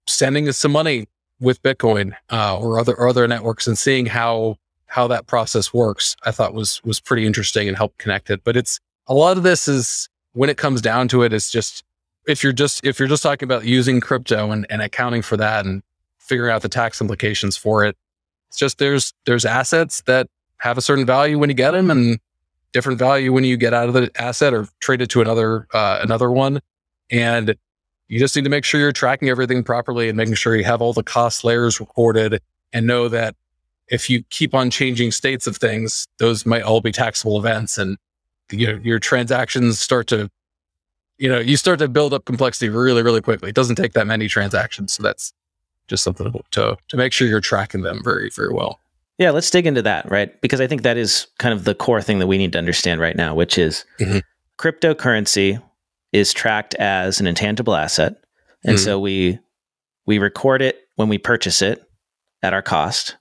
[0.08, 1.08] sending us some money
[1.40, 4.58] with Bitcoin uh, or other or other networks and seeing how
[4.88, 6.16] how that process works.
[6.24, 8.44] I thought was was pretty interesting and helped connect it.
[8.44, 11.84] But it's a lot of this is when it comes down to it, it's just
[12.28, 15.66] if you're just if you're just talking about using crypto and, and accounting for that
[15.66, 15.84] and
[16.20, 17.98] figuring out the tax implications for it,
[18.50, 22.20] it's just there's there's assets that have a certain value when you get them and
[22.74, 26.00] different value when you get out of the asset or trade it to another uh,
[26.02, 26.60] another one.
[27.10, 27.56] And
[28.08, 30.82] you just need to make sure you're tracking everything properly and making sure you have
[30.82, 32.42] all the cost layers recorded
[32.74, 33.36] and know that
[33.88, 37.98] if you keep on changing states of things, those might all be taxable events and
[38.52, 40.30] your your transactions start to
[41.18, 43.50] you know you start to build up complexity really really quickly.
[43.50, 45.34] It doesn't take that many transactions, so that's
[45.88, 48.80] just something to to make sure you're tracking them very very well.
[49.18, 50.40] Yeah, let's dig into that, right?
[50.42, 53.00] Because I think that is kind of the core thing that we need to understand
[53.00, 54.20] right now, which is mm-hmm.
[54.60, 55.62] cryptocurrency
[56.12, 58.16] is tracked as an intangible asset.
[58.64, 58.84] And mm-hmm.
[58.84, 59.40] so we
[60.06, 61.84] we record it when we purchase it
[62.42, 63.18] at our cost.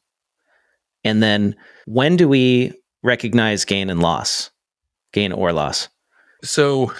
[1.04, 4.50] And then when do we recognize gain and loss?
[5.12, 5.88] Gain or loss?
[6.42, 6.92] So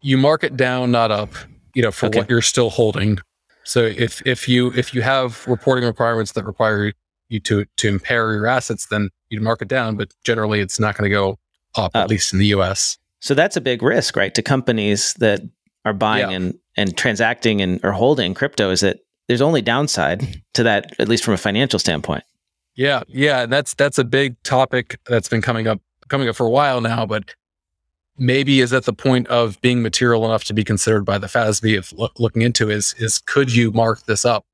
[0.00, 1.30] you mark it down, not up,
[1.74, 2.20] you know, for okay.
[2.20, 3.18] what you're still holding.
[3.64, 6.92] So if if you if you have reporting requirements that require
[7.28, 9.96] you to to impair your assets, then you'd mark it down.
[9.96, 11.38] But generally, it's not going to go
[11.74, 12.98] up, up, at least in the U.S.
[13.20, 15.40] So that's a big risk, right, to companies that
[15.84, 16.36] are buying yeah.
[16.36, 18.70] and and transacting and or holding crypto.
[18.70, 22.24] Is that there's only downside to that, at least from a financial standpoint.
[22.74, 26.46] Yeah, yeah, And that's that's a big topic that's been coming up coming up for
[26.46, 27.34] a while now, but
[28.16, 31.76] maybe is at the point of being material enough to be considered by the FASB
[31.78, 34.44] of lo- looking into is is could you mark this up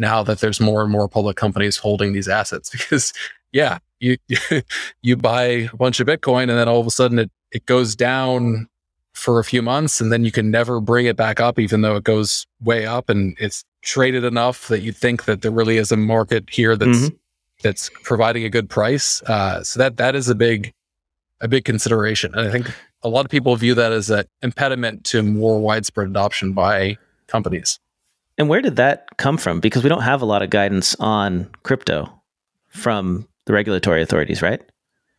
[0.00, 3.12] now that there's more and more public companies holding these assets because
[3.52, 4.16] yeah you
[5.02, 7.94] you buy a bunch of bitcoin and then all of a sudden it it goes
[7.94, 8.68] down
[9.12, 11.96] for a few months and then you can never bring it back up even though
[11.96, 15.90] it goes way up and it's traded enough that you think that there really is
[15.90, 17.16] a market here that's mm-hmm.
[17.62, 19.22] that's providing a good price.
[19.22, 20.72] Uh, so that that is a big
[21.40, 22.32] a big consideration.
[22.34, 22.70] And i think
[23.02, 27.78] a lot of people view that as an impediment to more widespread adoption by companies
[28.40, 29.60] and where did that come from?
[29.60, 32.10] Because we don't have a lot of guidance on crypto
[32.70, 34.62] from the regulatory authorities, right?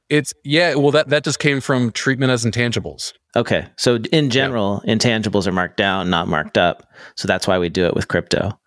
[0.10, 3.13] It's yeah, well that that just came from treatment as intangibles.
[3.36, 3.67] Okay.
[3.77, 4.95] So in general, yeah.
[4.95, 6.89] intangibles are marked down, not marked up.
[7.15, 8.60] So that's why we do it with crypto.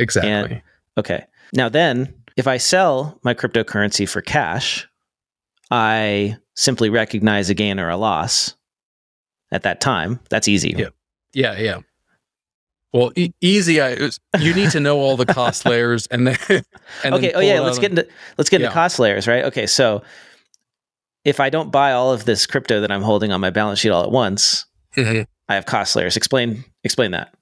[0.00, 0.30] Exactly.
[0.32, 0.62] And,
[0.98, 1.24] okay.
[1.52, 4.88] Now then, if I sell my cryptocurrency for cash,
[5.70, 8.56] I simply recognize a gain or a loss
[9.52, 10.18] at that time.
[10.30, 10.74] That's easy.
[10.76, 10.88] Yeah.
[11.32, 11.78] Yeah, yeah.
[12.92, 13.80] Well, e- easy.
[13.80, 16.36] I, you need to know all the cost layers, and then
[17.04, 17.28] and okay.
[17.28, 18.74] Then oh yeah, let's get into let's get into yeah.
[18.74, 19.44] cost layers, right?
[19.44, 20.02] Okay, so
[21.24, 23.90] if I don't buy all of this crypto that I'm holding on my balance sheet
[23.90, 25.22] all at once, mm-hmm.
[25.48, 26.16] I have cost layers.
[26.16, 27.32] Explain explain that.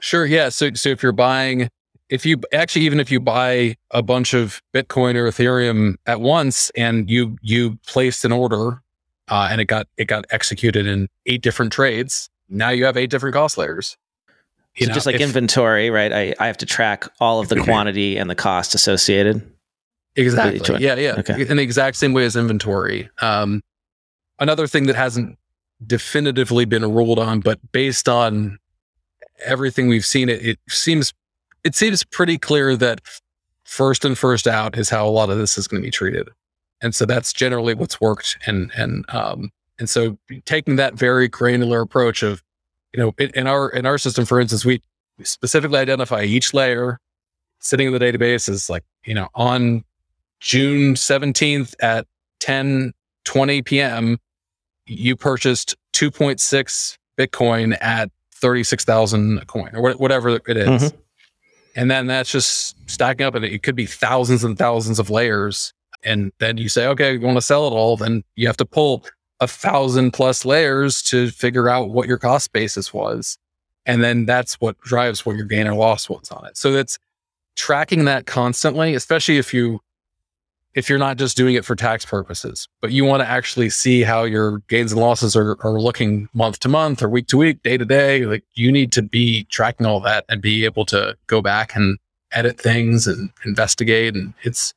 [0.00, 0.26] Sure.
[0.26, 0.48] Yeah.
[0.48, 1.68] So so if you're buying,
[2.08, 6.70] if you actually even if you buy a bunch of Bitcoin or Ethereum at once,
[6.70, 8.82] and you you placed an order,
[9.28, 13.10] uh, and it got it got executed in eight different trades, now you have eight
[13.10, 13.96] different cost layers
[14.84, 16.12] so know, just like if, inventory, right?
[16.12, 19.50] I, I have to track all of the quantity and the cost associated.
[20.16, 20.78] Exactly.
[20.78, 21.16] Yeah, yeah.
[21.18, 21.46] Okay.
[21.46, 23.10] In the exact same way as inventory.
[23.20, 23.62] Um,
[24.38, 25.38] another thing that hasn't
[25.86, 28.58] definitively been ruled on, but based on
[29.44, 31.12] everything we've seen, it, it seems
[31.64, 33.00] it seems pretty clear that
[33.64, 36.28] first in first out is how a lot of this is going to be treated,
[36.80, 38.38] and so that's generally what's worked.
[38.46, 42.42] And and um, and so taking that very granular approach of
[42.92, 44.80] you know, in, in our in our system, for instance, we
[45.22, 46.98] specifically identify each layer
[47.58, 49.84] sitting in the database is like, you know, on
[50.40, 52.06] June 17th at
[52.40, 52.92] 10
[53.24, 54.18] 20 p.m.,
[54.86, 60.68] you purchased 2.6 Bitcoin at 36,000 a coin or whatever it is.
[60.68, 60.96] Mm-hmm.
[61.74, 65.72] And then that's just stacking up and it could be thousands and thousands of layers.
[66.04, 68.64] And then you say, okay, you want to sell it all, then you have to
[68.64, 69.04] pull
[69.40, 73.38] a thousand plus layers to figure out what your cost basis was.
[73.84, 76.56] And then that's what drives what your gain or loss was on it.
[76.56, 76.98] So that's
[77.54, 79.80] tracking that constantly, especially if you
[80.74, 84.02] if you're not just doing it for tax purposes, but you want to actually see
[84.02, 87.62] how your gains and losses are, are looking month to month or week to week,
[87.62, 91.16] day to day, like you need to be tracking all that and be able to
[91.28, 91.98] go back and
[92.30, 94.14] edit things and investigate.
[94.14, 94.74] And it's,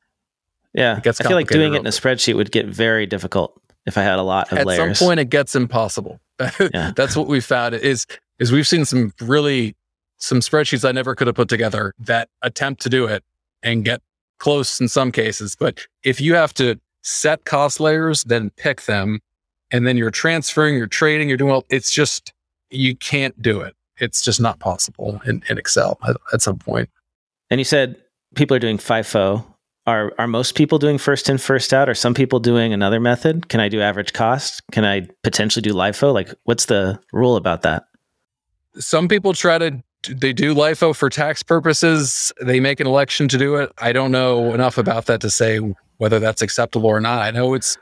[0.72, 3.98] yeah, it I feel like doing it in a spreadsheet would get very difficult if
[3.98, 4.80] I had a lot of At layers.
[4.80, 6.20] At some point, it gets impossible.
[6.74, 6.92] yeah.
[6.94, 8.06] That's what we found is,
[8.38, 9.74] is we've seen some really,
[10.18, 13.22] some spreadsheets I never could have put together that attempt to do it
[13.62, 14.00] and get
[14.38, 15.56] close in some cases.
[15.58, 19.20] But if you have to set cost layers, then pick them,
[19.70, 22.32] and then you're transferring, you're trading, you're doing all, it's just,
[22.70, 23.74] you can't do it.
[23.98, 26.88] It's just not possible in, in Excel at, at some point.
[27.50, 27.96] And you said
[28.34, 29.44] people are doing FIFO.
[29.86, 31.88] Are, are most people doing first in, first out?
[31.88, 33.48] Are some people doing another method?
[33.48, 34.62] Can I do average cost?
[34.72, 36.12] Can I potentially do LIFO?
[36.12, 37.84] Like, what's the rule about that?
[38.78, 42.32] Some people try to they do LIFO for tax purposes.
[42.40, 43.70] They make an election to do it.
[43.78, 45.60] I don't know enough about that to say
[45.98, 47.20] whether that's acceptable or not.
[47.20, 47.76] I know it's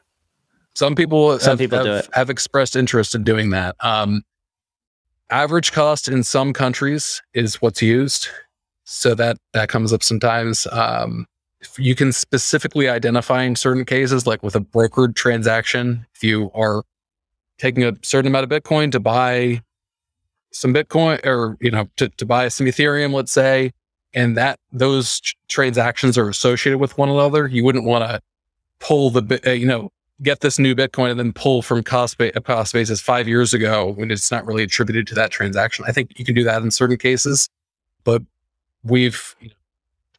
[0.75, 2.09] some people, some have, people have, do it.
[2.13, 3.77] have expressed interest in doing that.
[3.81, 4.23] Um,
[5.31, 8.29] average cost in some countries is what's used,
[8.85, 10.67] so that that comes up sometimes.
[10.71, 11.27] Um,
[11.77, 16.83] you can specifically identify in certain cases, like with a brokered transaction, if you are
[17.59, 19.63] taking a certain amount of Bitcoin to buy
[20.53, 23.73] some Bitcoin or, you know, to, to buy some Ethereum, let's say,
[24.15, 28.21] and that those transactions are associated with one another, you wouldn't want to
[28.79, 29.91] pull the, uh, you know,
[30.23, 33.93] get this new Bitcoin and then pull from cost, ba- cost basis five years ago
[33.93, 35.85] when it's not really attributed to that transaction.
[35.87, 37.49] I think you can do that in certain cases,
[38.05, 38.23] but
[38.83, 39.55] we've, you know,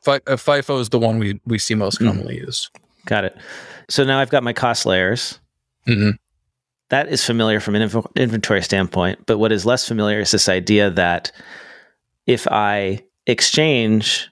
[0.05, 2.07] FIFO is the one we, we see most hmm.
[2.07, 2.45] commonly mm.
[2.45, 2.69] used.
[3.05, 3.38] Got it.
[3.89, 5.39] So now I've got my cost layers.
[5.88, 6.12] Mm-hmm
[6.89, 9.25] that is familiar from an inv- inventory standpoint.
[9.25, 11.31] But what is less familiar is this idea that
[12.25, 14.29] if I exchange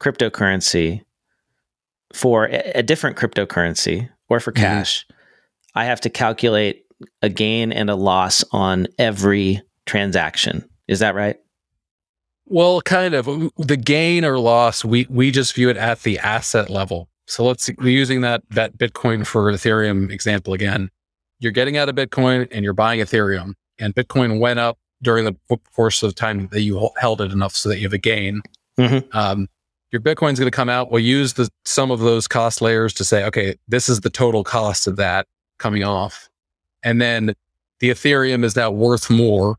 [0.00, 1.02] cryptocurrency
[2.12, 4.62] for a, a different cryptocurrency or for mm-hmm.
[4.62, 5.78] cash, mm-hmm.
[5.78, 6.84] I have to calculate
[7.22, 10.68] a gain and a loss on every transaction.
[10.88, 11.36] Is that right?
[12.46, 13.26] Well, kind of.
[13.56, 17.08] The gain or loss, we we just view it at the asset level.
[17.26, 20.90] So let's be using that that Bitcoin for Ethereum example again
[21.38, 25.34] you're getting out of Bitcoin and you're buying Ethereum, and Bitcoin went up during the
[25.74, 28.40] course of the time that you held it enough so that you have a gain.
[28.78, 29.16] Mm-hmm.
[29.16, 29.48] Um,
[29.92, 30.90] your Bitcoin's going to come out.
[30.90, 34.44] We'll use the some of those cost layers to say, okay, this is the total
[34.44, 35.26] cost of that
[35.58, 36.28] coming off,
[36.82, 37.34] and then
[37.80, 39.56] the Ethereum is now worth more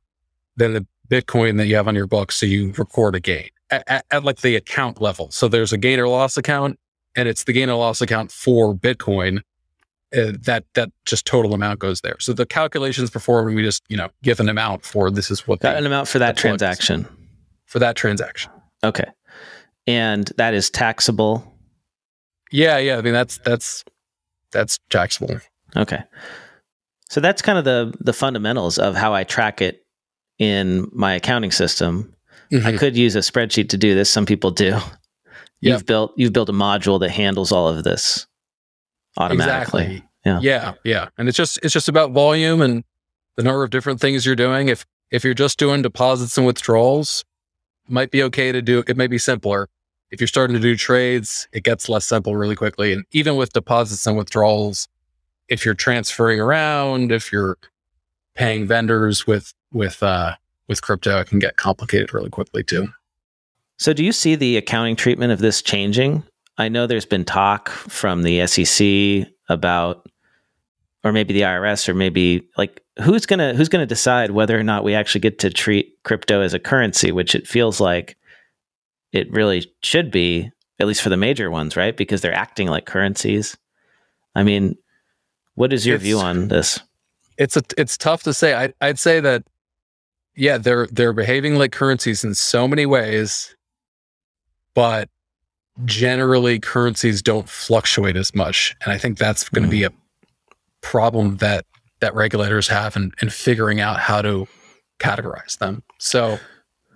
[0.56, 3.84] than the Bitcoin that you have on your books, so you record a gain at,
[3.88, 5.32] at, at like the account level.
[5.32, 6.80] So there's a gain or loss account,
[7.16, 9.42] and it's the gain or loss account for Bitcoin
[10.16, 12.16] uh, that that just total amount goes there.
[12.20, 15.60] So the calculations performed, we just you know give an amount for this is what
[15.60, 17.08] the, an amount for that transaction
[17.66, 18.52] for that transaction.
[18.84, 19.10] Okay,
[19.86, 21.54] and that is taxable.
[22.52, 22.98] Yeah, yeah.
[22.98, 23.84] I mean that's that's
[24.52, 25.40] that's taxable.
[25.76, 26.02] Okay,
[27.10, 29.86] so that's kind of the the fundamentals of how I track it
[30.40, 32.14] in my accounting system.
[32.52, 32.68] Mm-hmm.
[32.68, 34.10] I could use a spreadsheet to do this.
[34.10, 34.66] Some people do.
[34.66, 34.82] Yep.
[35.62, 38.28] You've built you've built a module that handles all of this
[39.18, 39.84] automatically.
[39.84, 40.04] Exactly.
[40.26, 40.40] Yeah.
[40.42, 40.74] Yeah.
[40.84, 41.10] Yeah.
[41.18, 42.84] And it's just it's just about volume and
[43.36, 44.70] the number of different things you're doing.
[44.70, 47.26] If if you're just doing deposits and withdrawals,
[47.88, 49.68] might be okay to do it may be simpler.
[50.10, 52.94] If you're starting to do trades, it gets less simple really quickly.
[52.94, 54.88] And even with deposits and withdrawals,
[55.50, 57.58] if you're transferring around, if you're
[58.38, 60.36] paying vendors with with uh
[60.68, 62.88] with crypto, it can get complicated really quickly too.
[63.78, 66.24] So do you see the accounting treatment of this changing
[66.58, 70.08] I know there's been talk from the SEC about,
[71.04, 74.84] or maybe the IRS, or maybe like who's gonna who's gonna decide whether or not
[74.84, 78.18] we actually get to treat crypto as a currency, which it feels like
[79.12, 81.96] it really should be, at least for the major ones, right?
[81.96, 83.56] Because they're acting like currencies.
[84.36, 84.76] I mean,
[85.54, 86.80] what is your it's, view on this?
[87.38, 88.54] It's a it's tough to say.
[88.56, 89.44] I, I'd say that
[90.36, 93.56] yeah, they're they're behaving like currencies in so many ways,
[94.74, 95.10] but
[95.86, 98.76] generally currencies don't fluctuate as much.
[98.84, 99.72] And I think that's going to mm.
[99.72, 99.92] be a
[100.82, 101.66] problem that
[102.00, 104.48] that regulators have in, in figuring out how to
[105.00, 105.84] categorize them.
[105.98, 106.40] So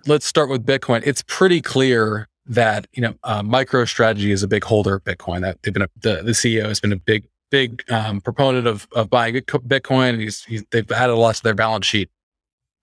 [0.06, 1.02] let's start with Bitcoin.
[1.04, 5.40] It's pretty clear that you know uh, MicroStrategy is a big holder of Bitcoin.
[5.42, 8.88] That they've been a, the the CEO has been a big big um, proponent of
[8.92, 10.18] of buying Bitcoin.
[10.18, 12.10] He's, he's they've added a lot to their balance sheet.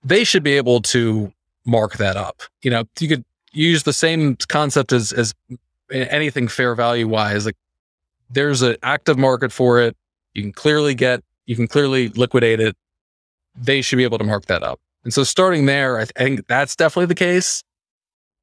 [0.03, 1.33] they should be able to
[1.65, 2.41] mark that up.
[2.61, 5.33] You know, you could use the same concept as as
[5.91, 7.45] anything fair value wise.
[7.45, 7.57] Like
[8.29, 9.97] there's an active market for it.
[10.33, 12.75] You can clearly get, you can clearly liquidate it.
[13.55, 14.79] They should be able to mark that up.
[15.03, 17.63] And so starting there, I think that's definitely the case.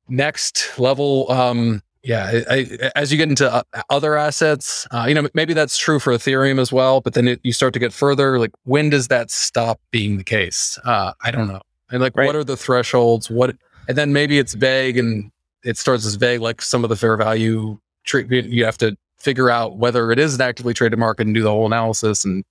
[0.08, 5.14] Next level, um, yeah, I, I, as you get into uh, other assets, uh, you
[5.14, 7.00] know, maybe that's true for Ethereum as well.
[7.00, 8.38] But then it, you start to get further.
[8.38, 10.78] Like, when does that stop being the case?
[10.84, 11.60] Uh, I don't know.
[11.90, 12.26] And like, right.
[12.26, 13.28] what are the thresholds?
[13.28, 13.56] What?
[13.88, 15.32] And then maybe it's vague, and
[15.64, 18.50] it starts as vague, like some of the fair value treatment.
[18.50, 21.50] You have to figure out whether it is an actively traded market and do the
[21.50, 22.24] whole analysis.
[22.24, 22.44] And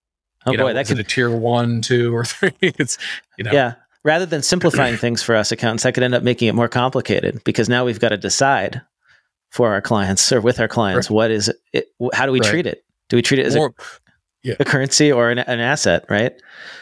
[0.46, 2.52] oh you boy, know, that could a tier one, two, or three.
[2.60, 2.98] it's
[3.38, 3.76] you know, yeah.
[4.04, 7.42] Rather than simplifying things for us accountants, that could end up making it more complicated
[7.46, 8.82] because now we've got to decide
[9.56, 11.16] for our clients or with our clients right.
[11.16, 11.88] what is it?
[12.14, 12.50] How do we right.
[12.50, 12.84] treat it?
[13.08, 13.84] Do we treat it as more, a,
[14.44, 14.56] yeah.
[14.60, 16.04] a currency or an, an, asset?
[16.10, 16.34] Right.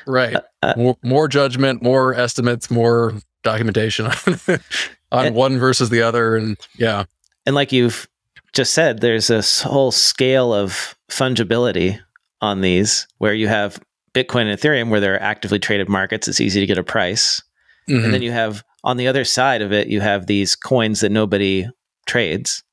[0.08, 0.36] Right.
[0.36, 3.14] Uh, uh more, more judgment, more estimates, more
[3.44, 4.08] documentation
[5.12, 7.04] on and, one versus the other, and yeah.
[7.46, 8.10] And like you've
[8.54, 12.00] just said, there's this whole scale of fungibility
[12.42, 13.80] on these where you have
[14.16, 16.28] Bitcoin and Ethereum where they're actively traded markets.
[16.28, 17.40] It's easy to get a price.
[17.88, 18.06] Mm-hmm.
[18.06, 21.12] And then you have on the other side of it, you have these coins that
[21.12, 21.68] nobody
[22.06, 22.64] trades.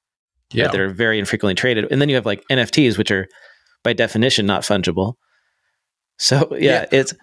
[0.53, 0.66] Yeah.
[0.66, 1.87] That are very infrequently traded.
[1.93, 3.28] And then you have like NFTs, which are
[3.85, 5.14] by definition not fungible.
[6.18, 6.87] So yeah, yeah.
[6.91, 7.14] it's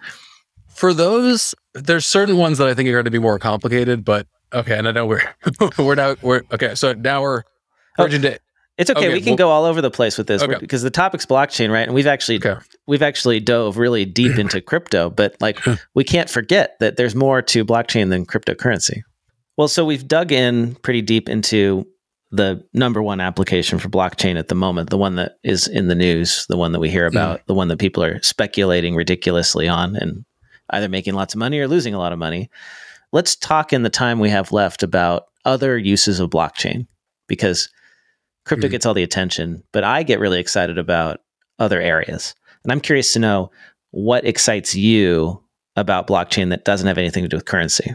[0.68, 4.26] for those, there's certain ones that I think are going to be more complicated, but
[4.54, 4.78] okay.
[4.78, 5.22] And I know we're,
[5.78, 6.74] we're now, we're okay.
[6.74, 7.42] So now we're,
[7.98, 8.06] oh,
[8.78, 9.00] it's okay.
[9.00, 10.56] okay we can well, go all over the place with this okay.
[10.60, 11.82] because the topic's blockchain, right?
[11.82, 12.54] And we've actually okay.
[12.86, 15.58] we've actually dove really deep into crypto, but like
[15.94, 19.02] we can't forget that there's more to blockchain than cryptocurrency.
[19.56, 21.84] Well, so we've dug in pretty deep into
[22.30, 25.94] the number one application for blockchain at the moment, the one that is in the
[25.94, 27.46] news, the one that we hear about, mm.
[27.46, 30.24] the one that people are speculating ridiculously on and
[30.70, 32.50] either making lots of money or losing a lot of money.
[33.12, 36.86] Let's talk in the time we have left about other uses of blockchain
[37.26, 37.70] because
[38.44, 38.72] crypto mm-hmm.
[38.72, 41.20] gets all the attention, but I get really excited about
[41.58, 42.34] other areas.
[42.62, 43.50] And I'm curious to know
[43.90, 45.42] what excites you
[45.76, 47.94] about blockchain that doesn't have anything to do with currency.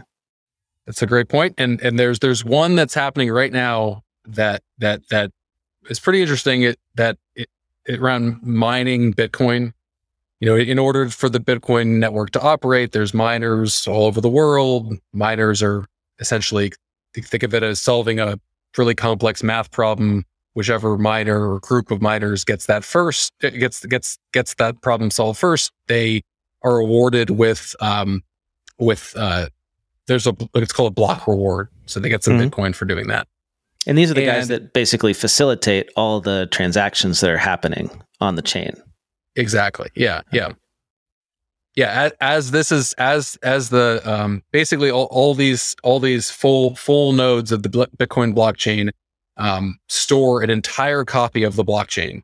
[0.86, 1.54] That's a great point.
[1.56, 5.30] And and there's there's one that's happening right now that that that
[5.88, 6.62] is pretty interesting.
[6.62, 7.48] It that it,
[7.86, 9.72] it around mining Bitcoin.
[10.40, 14.28] You know, in order for the Bitcoin network to operate, there's miners all over the
[14.28, 14.92] world.
[15.12, 15.86] Miners are
[16.18, 16.72] essentially
[17.14, 18.38] think of it as solving a
[18.76, 24.18] really complex math problem whichever miner or group of miners gets that first gets gets
[24.32, 26.22] gets that problem solved first they
[26.62, 28.22] are awarded with um
[28.78, 29.46] with uh
[30.06, 32.48] there's a it's called a block reward so they get some mm-hmm.
[32.48, 33.28] bitcoin for doing that
[33.86, 37.90] and these are the and, guys that basically facilitate all the transactions that are happening
[38.20, 38.74] on the chain.
[39.36, 39.90] Exactly.
[39.94, 40.52] Yeah yeah.
[41.74, 42.02] yeah.
[42.04, 46.76] As, as, this is as as the um basically all, all these all these full
[46.76, 48.90] full nodes of the bitcoin blockchain
[49.36, 52.22] um, store an entire copy of the blockchain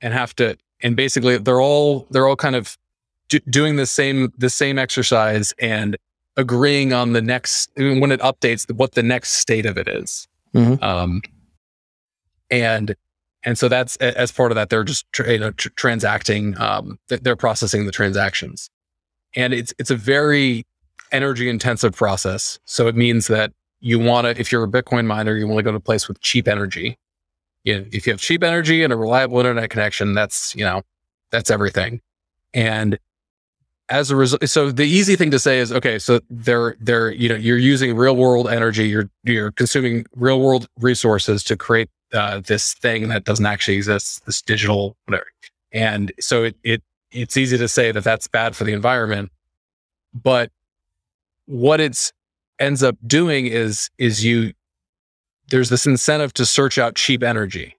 [0.00, 2.76] and have to and basically they're all they're all kind of
[3.28, 5.96] do, doing the same the same exercise and
[6.36, 10.28] agreeing on the next when it updates what the next state of it is.
[10.58, 10.82] Mm-hmm.
[10.84, 11.22] Um,
[12.50, 12.94] and
[13.44, 17.36] and so that's as part of that they're just you know tr- transacting um, they're
[17.36, 18.70] processing the transactions
[19.36, 20.64] and it's it's a very
[21.12, 25.36] energy intensive process so it means that you want to, if you're a Bitcoin miner,
[25.36, 26.98] you want to go to a place with cheap energy.
[27.64, 30.82] You know, if you have cheap energy and a reliable internet connection, that's, you know,
[31.30, 32.00] that's everything.
[32.54, 32.98] And
[33.90, 37.28] as a result, so the easy thing to say is, okay, so they're, they're, you
[37.28, 42.40] know, you're using real world energy, you're, you're consuming real world resources to create uh,
[42.40, 45.26] this thing that doesn't actually exist, this digital, whatever.
[45.72, 49.30] And so it, it, it's easy to say that that's bad for the environment.
[50.14, 50.50] But
[51.46, 52.12] what it's
[52.58, 54.52] ends up doing is is you
[55.48, 57.76] there's this incentive to search out cheap energy.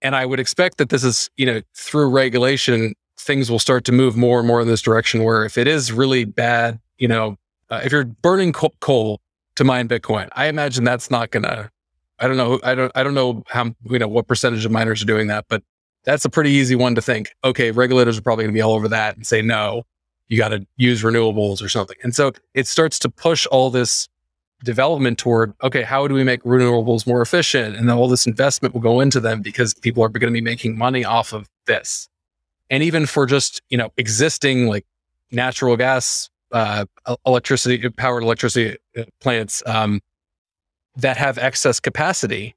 [0.00, 3.92] And I would expect that this is, you know, through regulation, things will start to
[3.92, 7.36] move more and more in this direction where if it is really bad, you know,
[7.70, 9.20] uh, if you're burning coal
[9.56, 11.70] to mine Bitcoin, I imagine that's not going to,
[12.18, 15.02] I don't know, I don't, I don't know how, you know, what percentage of miners
[15.02, 15.62] are doing that, but
[16.04, 17.30] that's a pretty easy one to think.
[17.44, 19.84] Okay, regulators are probably going to be all over that and say, no,
[20.28, 21.96] you got to use renewables or something.
[22.02, 24.08] And so it starts to push all this
[24.64, 28.72] development toward okay how do we make renewables more efficient and then all this investment
[28.72, 32.08] will go into them because people are going to be making money off of this
[32.72, 34.84] and even for just you know existing like
[35.30, 36.84] natural gas uh,
[37.24, 40.00] electricity powered electricity uh, plants um,
[40.96, 42.56] that have excess capacity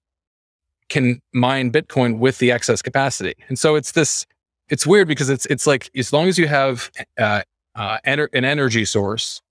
[0.90, 4.26] can mine bitcoin with the excess capacity and so it's this
[4.70, 6.90] it's weird because it's it's like as long as you have
[7.20, 7.44] uh,
[7.76, 9.42] uh, ener- an energy source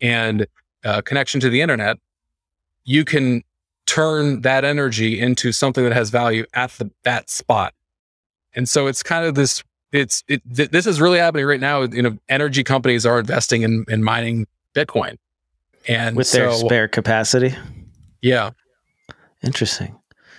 [0.00, 0.46] and
[0.84, 1.98] uh, connection to the internet,
[2.84, 3.42] you can
[3.86, 7.74] turn that energy into something that has value at the that spot.
[8.54, 9.62] And so it's kind of this.
[9.94, 11.82] It's it, th- this is really happening right now.
[11.82, 15.18] You know, energy companies are investing in in mining Bitcoin,
[15.86, 17.54] and with so, their spare capacity.
[18.20, 18.50] Yeah,
[19.44, 19.96] interesting.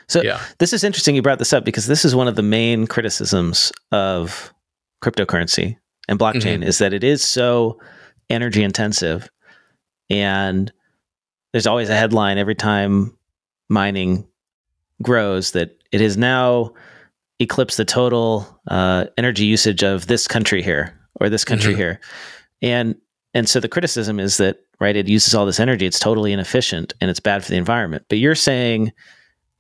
[0.08, 0.42] So yeah.
[0.60, 1.16] this is interesting.
[1.16, 4.54] You brought this up because this is one of the main criticisms of
[5.02, 5.78] cryptocurrency
[6.10, 6.64] and blockchain mm-hmm.
[6.64, 7.80] is that it is so
[8.30, 9.30] energy intensive,
[10.10, 10.70] and
[11.54, 13.18] there's always a headline every time
[13.70, 14.28] mining
[15.02, 16.74] grows that it is now
[17.40, 21.82] eclipsed the total uh, energy usage of this country here or this country mm-hmm.
[21.82, 22.00] here,
[22.62, 22.96] and
[23.34, 26.94] and so the criticism is that right it uses all this energy, it's totally inefficient
[27.02, 28.06] and it's bad for the environment.
[28.10, 28.92] But you're saying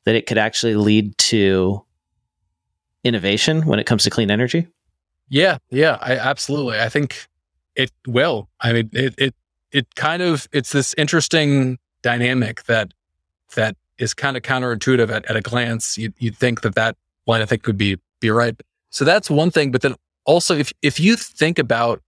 [0.05, 1.85] that it could actually lead to
[3.05, 4.67] innovation when it comes to clean energy?
[5.29, 6.79] Yeah, yeah, I absolutely.
[6.79, 7.27] I think
[7.75, 8.49] it will.
[8.59, 9.35] I mean, it it
[9.71, 12.93] it kind of it's this interesting dynamic that
[13.55, 15.97] that is kind of counterintuitive at, at a glance.
[15.97, 16.97] You, you'd think that that
[17.27, 18.59] line I think could be be right.
[18.89, 19.71] So that's one thing.
[19.71, 19.95] But then
[20.25, 22.01] also, if if you think about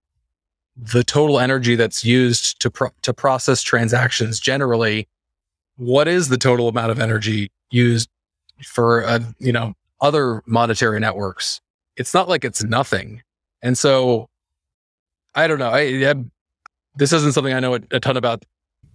[0.75, 5.07] the total energy that's used to pro- to process transactions generally,
[5.75, 8.09] what is the total amount of energy used
[8.65, 11.61] for uh, you know other monetary networks?
[11.95, 13.21] It's not like it's nothing.
[13.61, 14.29] And so
[15.35, 15.69] I don't know.
[15.69, 16.15] I, I
[16.95, 18.43] this isn't something I know a, a ton about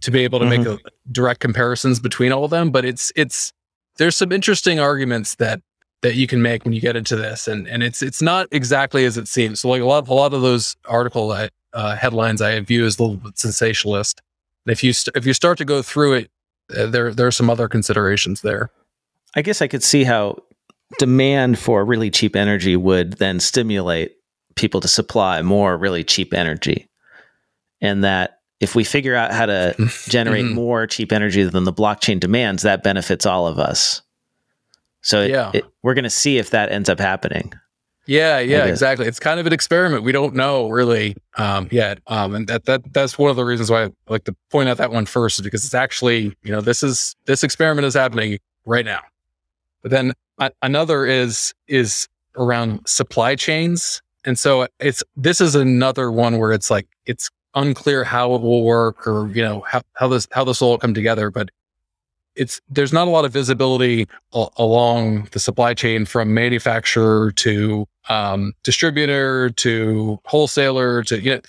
[0.03, 0.65] to be able to mm-hmm.
[0.65, 2.71] make a, direct comparisons between all of them.
[2.71, 3.53] But it's it's
[3.97, 5.61] there's some interesting arguments that
[6.03, 9.05] that you can make when you get into this, and and it's it's not exactly
[9.05, 9.61] as it seems.
[9.61, 11.33] So like a lot of, a lot of those article
[11.73, 14.21] uh, headlines I view as a little bit sensationalist.
[14.67, 16.31] And if you st- if you start to go through it,
[16.77, 18.71] uh, there there are some other considerations there.
[19.35, 20.43] I guess I could see how
[20.99, 24.17] demand for really cheap energy would then stimulate
[24.57, 26.89] people to supply more really cheap energy,
[27.81, 29.75] and that if we figure out how to
[30.09, 30.55] generate mm-hmm.
[30.55, 34.03] more cheap energy than the blockchain demands, that benefits all of us.
[35.03, 35.51] So yeah.
[35.55, 37.53] It, we're going to see if that ends up happening.
[38.07, 39.07] Yeah, yeah, exactly.
[39.07, 40.03] It's kind of an experiment.
[40.03, 43.71] We don't know really um, yet, um, and that that that's one of the reasons
[43.71, 46.61] why I like to point out that one first, is because it's actually you know
[46.61, 49.01] this is this experiment is happening right now.
[49.83, 56.11] But then uh, another is is around supply chains, and so it's this is another
[56.11, 60.09] one where it's like it's unclear how it will work or you know how, how
[60.09, 61.51] this how this will all come together but
[62.35, 67.87] it's there's not a lot of visibility a- along the supply chain from manufacturer to
[68.09, 71.41] um, distributor to wholesaler to you know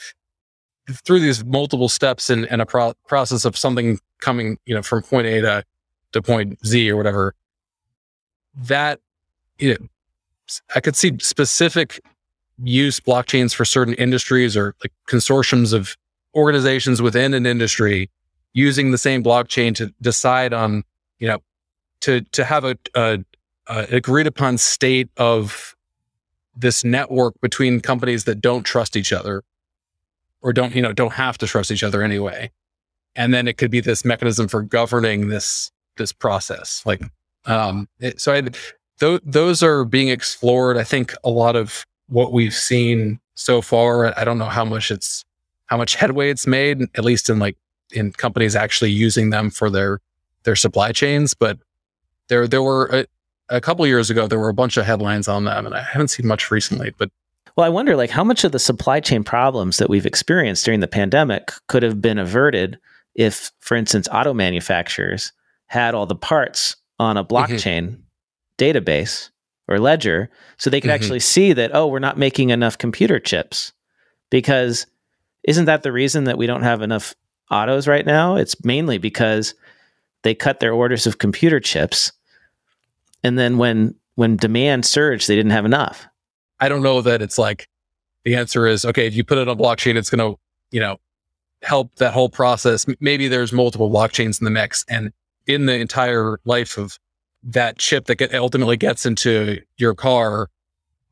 [0.92, 5.28] through these multiple steps in a pro- process of something coming you know from point
[5.28, 5.64] A to
[6.12, 7.34] to point Z or whatever
[8.56, 9.00] that
[9.60, 9.88] you know
[10.76, 12.02] I could see specific
[12.62, 15.96] use blockchains for certain industries or like consortiums of
[16.36, 18.10] organizations within an industry
[18.54, 20.84] using the same blockchain to decide on,
[21.20, 21.40] you know,
[22.02, 23.20] to to have a, a,
[23.68, 25.76] a agreed upon state of
[26.56, 29.44] this network between companies that don't trust each other
[30.42, 32.52] or don't you know don't have to trust each other anyway.
[33.16, 36.84] And then it could be this mechanism for governing this this process.
[36.86, 37.02] Like
[37.46, 40.78] um it, so I, th- those are being explored.
[40.78, 44.92] I think a lot of what we've seen so far, I don't know how much
[44.92, 45.24] it's
[45.68, 47.58] how much headway it's made, at least in like
[47.92, 50.00] in companies actually using them for their
[50.44, 51.34] their supply chains.
[51.34, 51.60] But
[52.30, 53.06] there there were a,
[53.56, 56.10] a couple years ago there were a bunch of headlines on them, and I haven't
[56.10, 56.94] seen much recently.
[56.98, 57.10] But
[57.56, 60.80] well, I wonder like how much of the supply chain problems that we've experienced during
[60.80, 62.80] the pandemic could have been averted
[63.16, 65.32] if, for instance, auto manufacturers
[65.68, 67.36] had all the parts on a mm-hmm.
[67.36, 68.02] blockchain mm-hmm.
[68.58, 69.30] database
[69.68, 70.96] or ledger so they could mm-hmm.
[70.96, 73.72] actually see that oh we're not making enough computer chips
[74.30, 74.86] because
[75.44, 77.16] isn't that the reason that we don't have enough
[77.52, 79.54] autos right now it's mainly because
[80.24, 82.12] they cut their orders of computer chips
[83.24, 86.08] and then when when demand surged they didn't have enough.
[86.60, 87.68] I don't know that it's like
[88.24, 90.40] the answer is okay if you put it on blockchain it's going to
[90.72, 90.98] you know
[91.62, 92.86] help that whole process.
[93.00, 95.12] Maybe there's multiple blockchains in the mix and
[95.48, 97.00] in the entire life of
[97.44, 100.50] that chip that get, ultimately gets into your car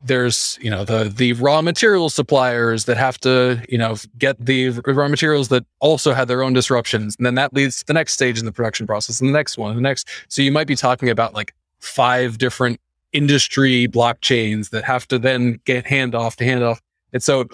[0.04, 4.70] there's you know the the raw material suppliers that have to you know get the
[4.70, 7.16] raw materials that also had their own disruptions.
[7.16, 9.58] And then that leads to the next stage in the production process and the next
[9.58, 10.08] one and the next.
[10.28, 12.80] So you might be talking about like five different
[13.12, 16.78] industry blockchains that have to then get handoff to handoff
[17.12, 17.44] and so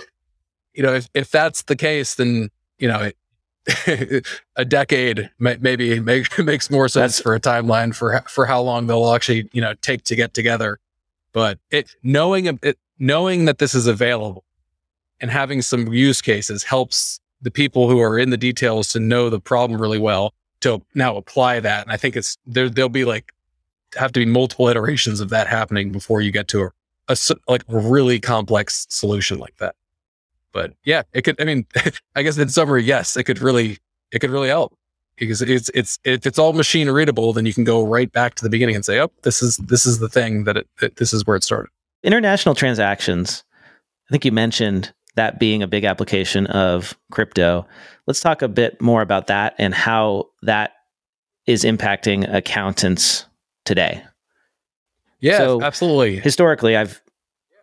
[0.73, 3.17] you know if, if that's the case then you know it,
[4.57, 8.87] a decade maybe make, makes more sense That's, for a timeline for for how long
[8.87, 10.79] they'll actually you know take to get together.
[11.39, 14.45] But it knowing it knowing that this is available
[15.21, 19.31] and having some use cases helps the people who are in the details to know
[19.31, 21.85] the problem really well to now apply that.
[21.85, 22.69] And I think it's there.
[22.69, 23.33] There'll be like
[23.95, 26.71] have to be multiple iterations of that happening before you get to a,
[27.09, 27.17] a
[27.47, 29.77] like really complex solution like that.
[30.53, 31.41] But yeah, it could.
[31.41, 31.67] I mean,
[32.17, 33.79] I guess in summary, yes, it could really
[34.11, 34.77] it could really help
[35.19, 38.45] because it's it's if it's all machine readable, then you can go right back to
[38.45, 41.27] the beginning and say, oh, this is this is the thing that it this is
[41.27, 41.71] where it started.
[42.03, 43.45] International transactions.
[44.09, 47.67] I think you mentioned that being a big application of crypto.
[48.07, 50.73] Let's talk a bit more about that and how that
[51.47, 53.27] is impacting accountants
[53.65, 54.03] today.
[55.21, 56.17] Yeah, so absolutely.
[56.21, 57.03] Historically, I've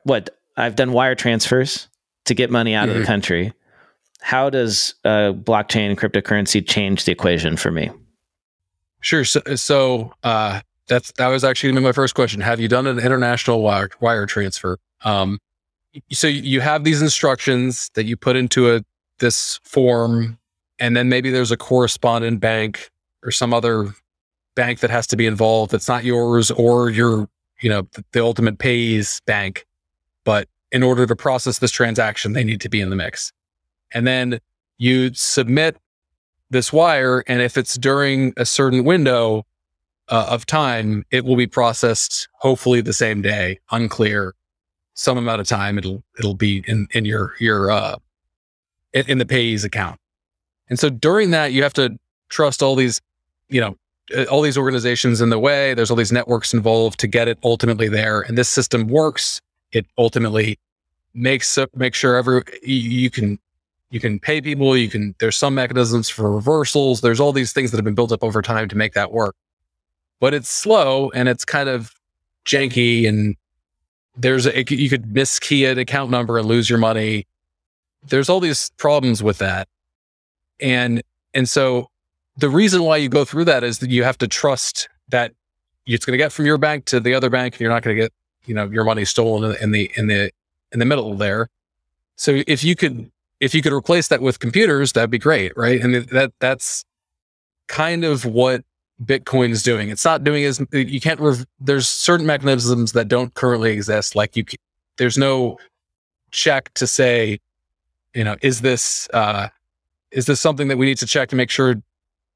[0.04, 1.88] what I've done wire transfers
[2.26, 2.90] to get money out mm-hmm.
[2.90, 3.08] of the mm-hmm.
[3.08, 3.54] country.
[4.26, 7.92] How does uh, blockchain cryptocurrency change the equation for me?
[9.00, 9.24] Sure.
[9.24, 12.42] So, so uh, that's that was actually my first question.
[12.42, 14.80] Have you done an international wire, wire transfer?
[15.04, 15.38] Um,
[16.12, 18.82] so you have these instructions that you put into a
[19.20, 20.40] this form,
[20.80, 22.90] and then maybe there's a correspondent bank
[23.22, 23.94] or some other
[24.56, 27.30] bank that has to be involved that's not yours or your
[27.62, 29.68] you know the, the ultimate pays bank,
[30.24, 33.32] but in order to process this transaction, they need to be in the mix.
[33.94, 34.40] And then
[34.78, 35.78] you submit
[36.50, 39.46] this wire, and if it's during a certain window
[40.10, 43.60] uh, of time, it will be processed hopefully the same day.
[43.72, 44.34] Unclear.
[44.94, 47.98] Some amount of time it'll it'll be in in your your uh
[48.94, 50.00] in, the payee's account.
[50.70, 53.02] And so during that, you have to trust all these,
[53.50, 53.76] you know,
[54.16, 55.74] uh, all these organizations in the way.
[55.74, 58.22] There's all these networks involved to get it ultimately there.
[58.22, 59.42] And this system works.
[59.74, 60.58] It ultimately
[61.14, 63.38] makes make sure every you can
[63.96, 64.76] you can pay people.
[64.76, 67.00] You can there's some mechanisms for reversals.
[67.00, 69.38] There's all these things that have been built up over time to make that work.
[70.20, 71.94] But it's slow and it's kind of
[72.46, 73.38] janky and
[74.18, 77.26] there's a, you could miskey an account number and lose your money.
[78.06, 79.70] There's all these problems with that.
[80.60, 81.02] And
[81.34, 81.90] and so
[82.36, 85.32] the reason why you go through that is that you have to trust that
[85.88, 87.54] it's going to get from your bank to the other bank.
[87.54, 88.12] and You're not going to get,
[88.46, 90.32] you know, your money stolen in the in the
[90.74, 91.48] in the middle there.
[92.18, 93.10] So if you could
[93.40, 95.82] if you could replace that with computers, that'd be great, right?
[95.82, 96.86] And that that's
[97.68, 98.64] kind of what
[99.04, 99.90] Bitcoin is doing.
[99.90, 101.20] It's not doing as you can't.
[101.20, 104.16] Rev, there's certain mechanisms that don't currently exist.
[104.16, 104.46] Like you,
[104.98, 105.58] there's no
[106.32, 107.40] check to say,
[108.14, 109.50] you know, is this uh,
[110.12, 111.76] is this something that we need to check to make sure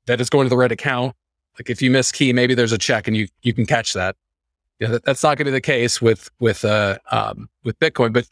[0.06, 1.16] that it's going to the right account?
[1.58, 4.16] Like if you miss key, maybe there's a check and you you can catch that.
[4.80, 8.12] Yeah, that, that's not going to be the case with with uh um, with Bitcoin.
[8.12, 8.28] But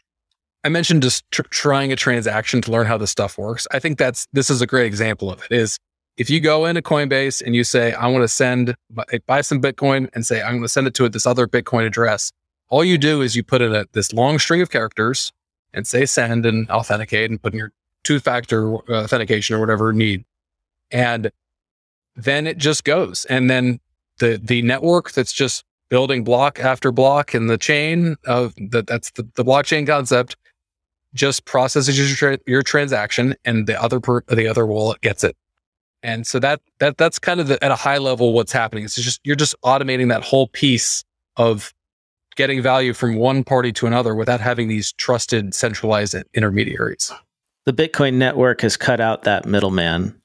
[0.64, 3.68] I mentioned just tr- trying a transaction to learn how this stuff works.
[3.72, 5.52] I think that's this is a great example of it.
[5.52, 5.78] Is
[6.18, 8.76] if you go into Coinbase and you say, I want to send,
[9.12, 11.86] eh, buy some Bitcoin and say, I'm going to send it to this other Bitcoin
[11.86, 12.32] address,
[12.70, 15.32] all you do is you put in a, this long string of characters
[15.74, 17.72] and say send and authenticate and put in your
[18.04, 20.26] two factor uh, authentication or whatever you need.
[20.92, 21.32] And
[22.16, 23.26] then it just goes.
[23.26, 23.80] And then
[24.18, 29.12] the, the network that's just building block after block in the chain of that, that's
[29.12, 30.36] the, the blockchain concept
[31.14, 35.36] just processes your, tra- your transaction and the other per- the other wallet gets it
[36.04, 38.84] and so that that that's kind of the, at a high level what's happening.
[38.84, 41.04] It's just you're just automating that whole piece
[41.36, 41.74] of
[42.36, 47.12] getting value from one party to another without having these trusted centralized intermediaries.
[47.66, 50.20] The Bitcoin network has cut out that middleman.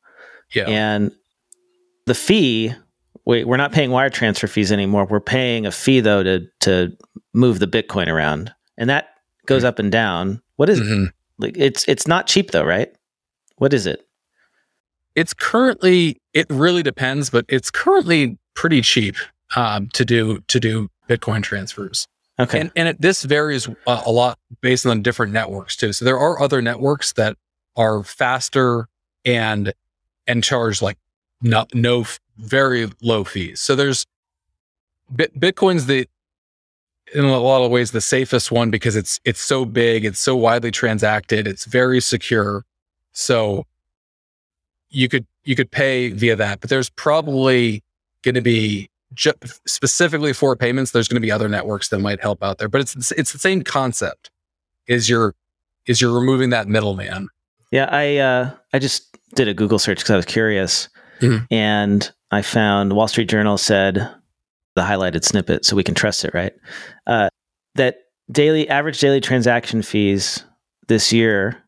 [0.53, 0.68] Yeah.
[0.68, 1.11] And
[2.07, 2.74] the fee,
[3.24, 5.07] wait, we're not paying wire transfer fees anymore.
[5.07, 6.97] We're paying a fee though to to
[7.33, 8.53] move the Bitcoin around.
[8.76, 9.11] And that
[9.47, 9.68] goes mm-hmm.
[9.68, 10.43] up and down.
[10.57, 11.05] What is mm-hmm.
[11.05, 11.12] it?
[11.38, 12.93] Like it's it's not cheap though, right?
[13.57, 14.07] What is it?
[15.14, 19.16] It's currently it really depends, but it's currently pretty cheap
[19.57, 22.07] um, to do to do Bitcoin transfers.
[22.38, 25.93] Okay, and and it, this varies a, a lot based on different networks too.
[25.93, 27.36] So there are other networks that
[27.76, 28.88] are faster
[29.24, 29.72] and
[30.26, 30.99] and charge like
[31.43, 32.07] no, no
[32.38, 33.61] very low fees.
[33.61, 34.07] So there's
[35.14, 36.09] Bitcoin's the
[37.14, 40.36] in a lot of ways the safest one because it's it's so big, it's so
[40.36, 42.64] widely transacted, it's very secure.
[43.12, 43.66] So
[44.90, 47.82] you could you could pay via that, but there's probably
[48.22, 49.32] going to be ju-
[49.66, 50.92] specifically for payments.
[50.92, 53.38] There's going to be other networks that might help out there, but it's it's the
[53.38, 54.30] same concept.
[54.86, 55.34] Is you're
[55.86, 57.28] is you're removing that middleman.
[57.70, 60.88] Yeah, I uh, I just did a Google search because I was curious,
[61.20, 61.44] mm-hmm.
[61.52, 64.08] and I found Wall Street Journal said
[64.74, 66.52] the highlighted snippet, so we can trust it, right?
[67.06, 67.28] Uh,
[67.74, 67.96] that
[68.30, 70.44] daily average daily transaction fees
[70.88, 71.62] this year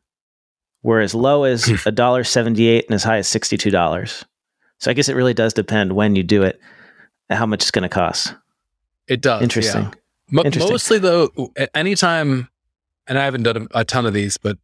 [0.83, 1.77] were as low as hmm.
[1.87, 4.25] a dollar seventy eight and as high as sixty two dollars.
[4.79, 6.61] So I guess it really does depend when you do it,
[7.31, 8.35] how much it's going to cost.
[9.09, 9.43] It does.
[9.43, 9.93] Interesting.
[10.33, 10.43] Yeah.
[10.45, 10.73] Interesting.
[10.73, 11.31] Mostly though,
[11.75, 12.49] anytime,
[13.07, 14.59] and I haven't done a, a ton of these, but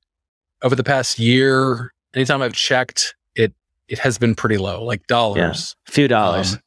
[0.63, 3.53] over the past year, anytime I've checked, it
[3.89, 5.77] it has been pretty low, like dollars.
[5.87, 6.61] Yeah, a few dollars, um,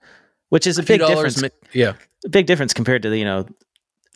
[0.53, 1.41] which is a, a big difference.
[1.41, 1.93] Ma- yeah.
[2.25, 3.47] A big difference compared to the, you know,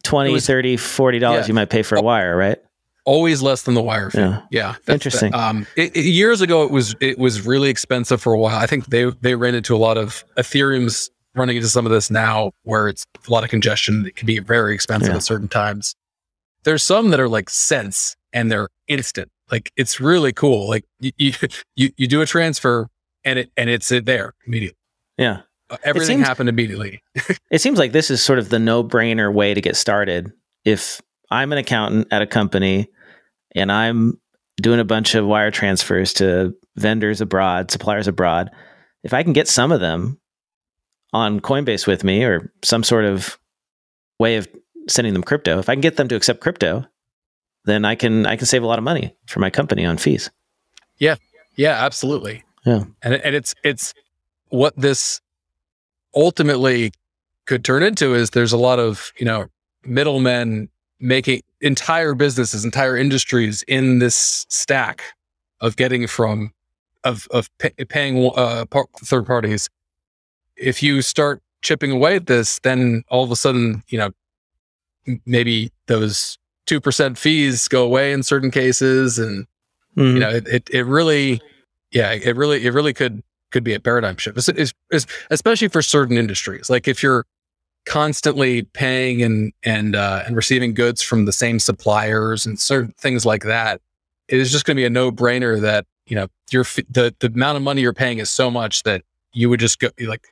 [0.03, 1.47] 20, was, 30, 40 dollars yeah.
[1.47, 2.59] you might pay for a wire, right?
[3.05, 4.19] Always less than the wire fee.
[4.19, 4.41] Yeah.
[4.51, 5.33] yeah Interesting.
[5.33, 8.55] Um, it, it, years ago, it was it was really expensive for a while.
[8.55, 12.11] I think they they ran into a lot of Ethereum's running into some of this
[12.11, 14.05] now, where it's a lot of congestion.
[14.05, 15.15] It can be very expensive yeah.
[15.15, 15.95] at certain times.
[16.65, 19.31] There's some that are like cents and they're instant.
[19.51, 20.69] Like it's really cool.
[20.69, 21.11] Like you
[21.75, 22.89] you you do a transfer
[23.25, 24.77] and it and it's there immediately.
[25.17, 25.41] Yeah.
[25.83, 27.03] Everything seems, happened immediately.
[27.51, 30.31] it seems like this is sort of the no-brainer way to get started.
[30.63, 32.89] If I'm an accountant at a company
[33.53, 34.19] and I'm
[34.61, 38.49] doing a bunch of wire transfers to vendors abroad, suppliers abroad,
[39.03, 40.19] if I can get some of them
[41.13, 43.37] on Coinbase with me or some sort of
[44.19, 44.47] way of
[44.87, 46.85] sending them crypto, if I can get them to accept crypto,
[47.65, 50.31] then I can I can save a lot of money for my company on fees.
[50.97, 51.15] Yeah.
[51.55, 52.43] Yeah, absolutely.
[52.65, 52.85] Yeah.
[53.01, 53.93] And and it's it's
[54.49, 55.21] what this
[56.17, 56.91] ultimately
[57.45, 59.47] could turn into is there's a lot of, you know,
[59.85, 65.03] middlemen making entire businesses, entire industries in this stack
[65.61, 66.51] of getting from
[67.03, 68.65] of of pay, paying uh,
[69.03, 69.69] third parties.
[70.55, 74.09] If you start chipping away at this, then all of a sudden, you know,
[75.25, 79.45] maybe those two percent fees go away in certain cases, and
[79.95, 80.15] mm-hmm.
[80.15, 81.39] you know, it, it, it really,
[81.91, 85.67] yeah, it really it really could could be a paradigm shift, it's, it's, it's, especially
[85.67, 86.69] for certain industries.
[86.69, 87.25] Like if you're
[87.85, 93.25] constantly paying and and uh, and receiving goods from the same suppliers and certain things
[93.25, 93.81] like that,
[94.27, 97.27] it is just going to be a no brainer that you know your the the
[97.27, 100.27] amount of money you're paying is so much that you would just go like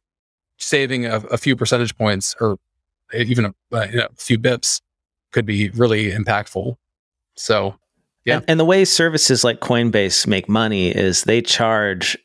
[0.57, 2.57] saving a, a few percentage points or
[3.13, 4.81] even a, uh, you know, a few bips
[5.31, 6.75] could be really impactful.
[7.35, 7.75] So
[8.23, 8.37] yeah.
[8.37, 12.17] And, and, the way services like Coinbase make money is they charge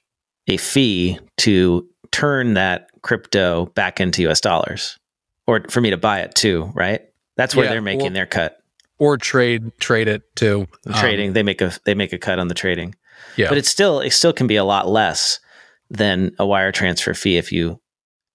[0.51, 4.99] a fee to turn that crypto back into US dollars
[5.47, 7.03] or for me to buy it too, right?
[7.37, 8.59] That's where yeah, they're making or, their cut.
[8.99, 10.67] Or trade trade it too.
[10.97, 12.95] Trading, um, they make a they make a cut on the trading.
[13.37, 13.49] Yeah.
[13.49, 15.41] But it's still it still can be a lot less
[15.89, 17.81] than a wire transfer fee if you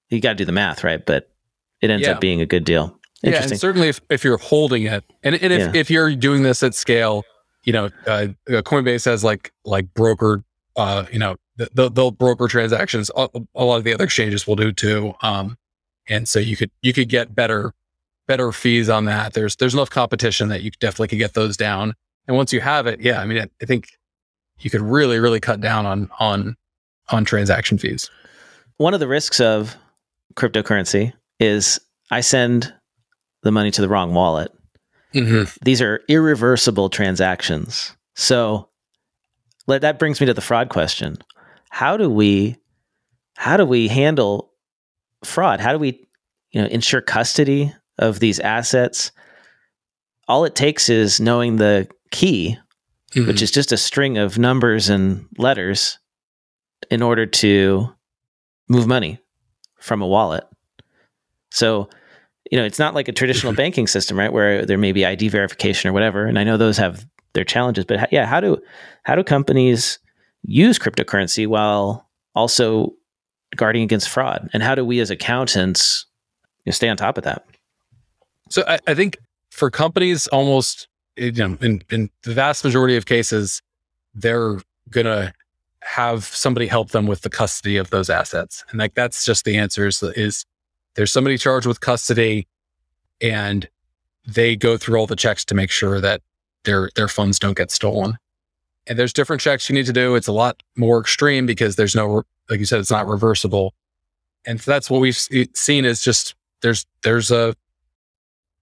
[0.10, 1.06] you got to do the math, right?
[1.06, 1.30] But
[1.82, 2.14] it ends yeah.
[2.14, 3.00] up being a good deal.
[3.22, 5.80] Yeah, and certainly if, if you're holding it, and, and if, yeah.
[5.80, 7.24] if you're doing this at scale,
[7.64, 10.44] you know, uh, Coinbase has like like brokered,
[10.76, 13.10] uh, you know, they'll, they'll broker transactions.
[13.16, 15.14] A, a, lot of the other exchanges will do too.
[15.22, 15.58] Um,
[16.08, 17.74] and so you could you could get better
[18.28, 19.34] better fees on that.
[19.34, 21.94] There's there's enough competition that you definitely could get those down.
[22.28, 23.90] And once you have it, yeah, I mean, I, think
[24.60, 26.56] you could really really cut down on on
[27.10, 28.10] on transaction fees.
[28.78, 29.76] One of the risks of
[30.36, 31.80] cryptocurrency is
[32.12, 32.74] I send
[33.44, 34.52] the money to the wrong wallet.
[35.14, 35.44] Mm-hmm.
[35.64, 37.96] These are irreversible transactions.
[38.16, 38.70] So
[39.68, 41.18] let, that brings me to the fraud question.
[41.76, 42.56] How do we
[43.36, 44.54] how do we handle
[45.26, 45.60] fraud?
[45.60, 46.08] How do we
[46.52, 49.12] you know ensure custody of these assets?
[50.30, 52.58] All it takes is knowing the key,
[53.12, 53.28] mm-hmm.
[53.28, 56.00] which is just a string of numbers and letters
[56.90, 57.90] in order to
[58.70, 59.20] move money
[59.78, 60.46] from a wallet.
[61.52, 61.90] So,
[62.50, 65.28] you know, it's not like a traditional banking system, right, where there may be ID
[65.28, 66.26] verification or whatever.
[66.26, 68.62] And I know those have their challenges, but yeah, how do
[69.04, 70.00] how do companies
[70.46, 72.94] use cryptocurrency while also
[73.56, 74.50] guarding against fraud?
[74.54, 76.06] And how do we as accountants
[76.66, 77.46] you know, stay on top of that?
[78.50, 79.18] So I, I think
[79.50, 80.88] for companies, almost
[81.18, 83.62] you know, in, in the vast majority of cases,
[84.14, 85.34] they're gonna
[85.82, 88.66] have somebody help them with the custody of those assets.
[88.70, 90.46] And like that's just the answer is, is
[90.96, 92.48] there's somebody charged with custody
[93.22, 93.70] and
[94.28, 96.22] they go through all the checks to make sure that
[96.64, 98.18] their their funds don't get stolen.
[98.88, 100.16] And there's different checks you need to do.
[100.16, 103.74] It's a lot more extreme because there's no like you said it's not reversible.
[104.46, 107.56] And so that's what we've seen is just there's there's a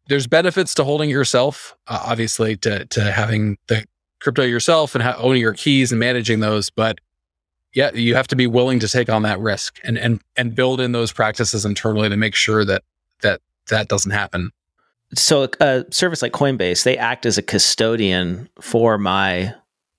[0.08, 3.86] there's benefits to holding yourself, uh, obviously to to having the
[4.20, 7.00] crypto yourself and ha- owning your keys and managing those, but
[7.74, 10.80] yeah, you have to be willing to take on that risk and and and build
[10.80, 12.84] in those practices internally to make sure that
[13.22, 14.52] that that doesn't happen.
[15.16, 19.54] So a service like Coinbase, they act as a custodian for my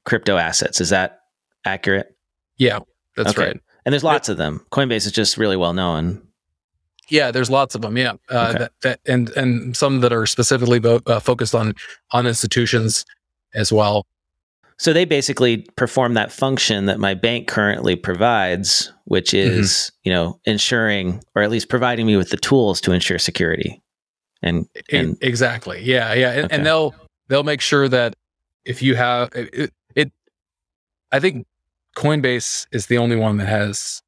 [0.05, 0.80] crypto assets.
[0.80, 1.20] Is that
[1.64, 2.16] accurate?
[2.57, 2.80] Yeah,
[3.16, 3.46] that's okay.
[3.46, 3.61] right.
[3.84, 4.64] And there's lots of them.
[4.70, 6.26] Coinbase is just really well known.
[7.11, 7.98] Yeah, there's lots of them.
[7.98, 8.59] Yeah, uh, okay.
[8.59, 11.74] that, that, and and some that are specifically bo- uh, focused on
[12.12, 13.05] on institutions
[13.55, 14.07] as well.
[14.76, 19.61] So they basically perform that function that my bank currently provides, which mm-hmm.
[19.61, 20.09] is, mm-hmm.
[20.09, 23.80] you know, ensuring or at least providing me with the tools to ensure security.
[24.42, 25.80] And, and exactly.
[25.82, 26.12] Yeah.
[26.14, 26.32] Yeah.
[26.32, 26.57] And, okay.
[26.57, 26.94] and, they'll,
[27.28, 28.14] they'll make sure that
[28.64, 29.30] if you have
[31.12, 31.46] I think
[31.96, 34.02] Coinbase is the only one that has,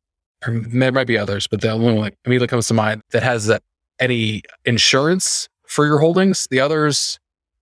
[0.46, 3.22] or there might be others, but the only one that immediately comes to mind that
[3.22, 3.62] has that
[3.98, 6.46] any insurance for your holdings.
[6.50, 7.18] The others,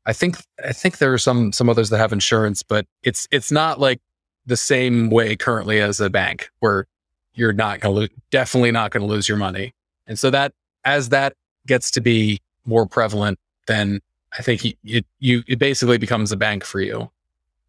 [0.07, 3.53] I think, I think there are some some others that have insurance, but it's it's
[3.53, 4.01] not like
[4.47, 6.87] the same way currently as a bank where
[7.35, 9.72] you're not going to lose, definitely not going to lose your money.
[10.07, 10.53] And so that
[10.85, 11.35] as that
[11.66, 14.01] gets to be more prevalent, then
[14.39, 17.11] I think it, you, it basically becomes a bank for you.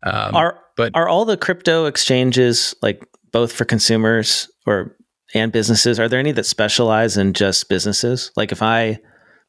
[0.06, 4.96] Um, are but are all the crypto exchanges like both for consumers or
[5.34, 6.00] and businesses?
[6.00, 8.32] Are there any that specialize in just businesses?
[8.36, 9.00] Like if I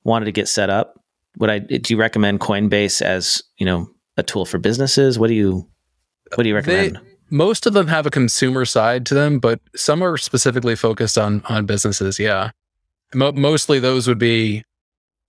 [0.05, 0.95] wanted to get set up,
[1.39, 1.59] would I?
[1.59, 5.19] Do you recommend Coinbase as you know a tool for businesses?
[5.19, 5.69] What do you
[6.35, 6.97] what do you recommend?
[6.97, 11.19] They, most of them have a consumer side to them, but some are specifically focused
[11.19, 12.19] on on businesses.
[12.19, 12.51] Yeah,
[13.15, 14.65] Mo- mostly those would be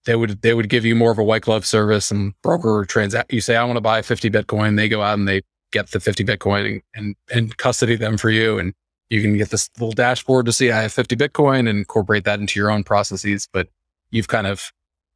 [0.08, 3.32] they would they would give you more of a white glove service and broker transact.
[3.32, 5.42] You say I want to buy 50 Bitcoin, they go out and they
[5.72, 8.74] get the 50 Bitcoin and and custody them for you, and
[9.10, 12.40] you can get this little dashboard to see I have 50 Bitcoin and incorporate that
[12.40, 13.48] into your own processes.
[13.52, 13.68] But
[14.10, 14.72] you've kind of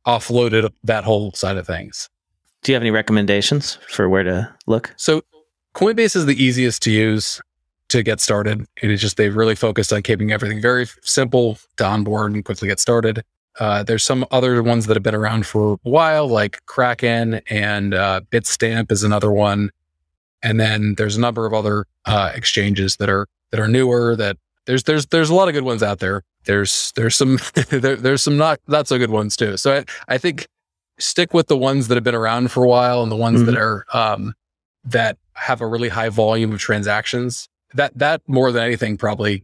[0.06, 2.10] offloaded that whole side of things.
[2.62, 4.94] Do you have any recommendations for where to look?
[4.98, 5.22] So
[5.74, 7.42] Coinbase is the easiest to use
[7.90, 8.66] to get started.
[8.82, 12.68] It is just they've really focused on keeping everything very simple to onboard and quickly
[12.68, 13.24] get started.
[13.60, 17.94] Uh, there's some other ones that have been around for a while, like Kraken and
[17.94, 19.72] uh, Bitstamp is another one.
[20.42, 24.16] And then there's a number of other uh, exchanges that are that are newer.
[24.16, 26.24] That there's there's there's a lot of good ones out there.
[26.46, 27.38] There's there's some
[27.70, 29.58] there, there's some not not so good ones too.
[29.58, 30.48] So I, I think
[30.98, 33.52] stick with the ones that have been around for a while and the ones mm-hmm.
[33.52, 34.34] that are um,
[34.86, 37.48] that have a really high volume of transactions.
[37.74, 39.44] That that more than anything probably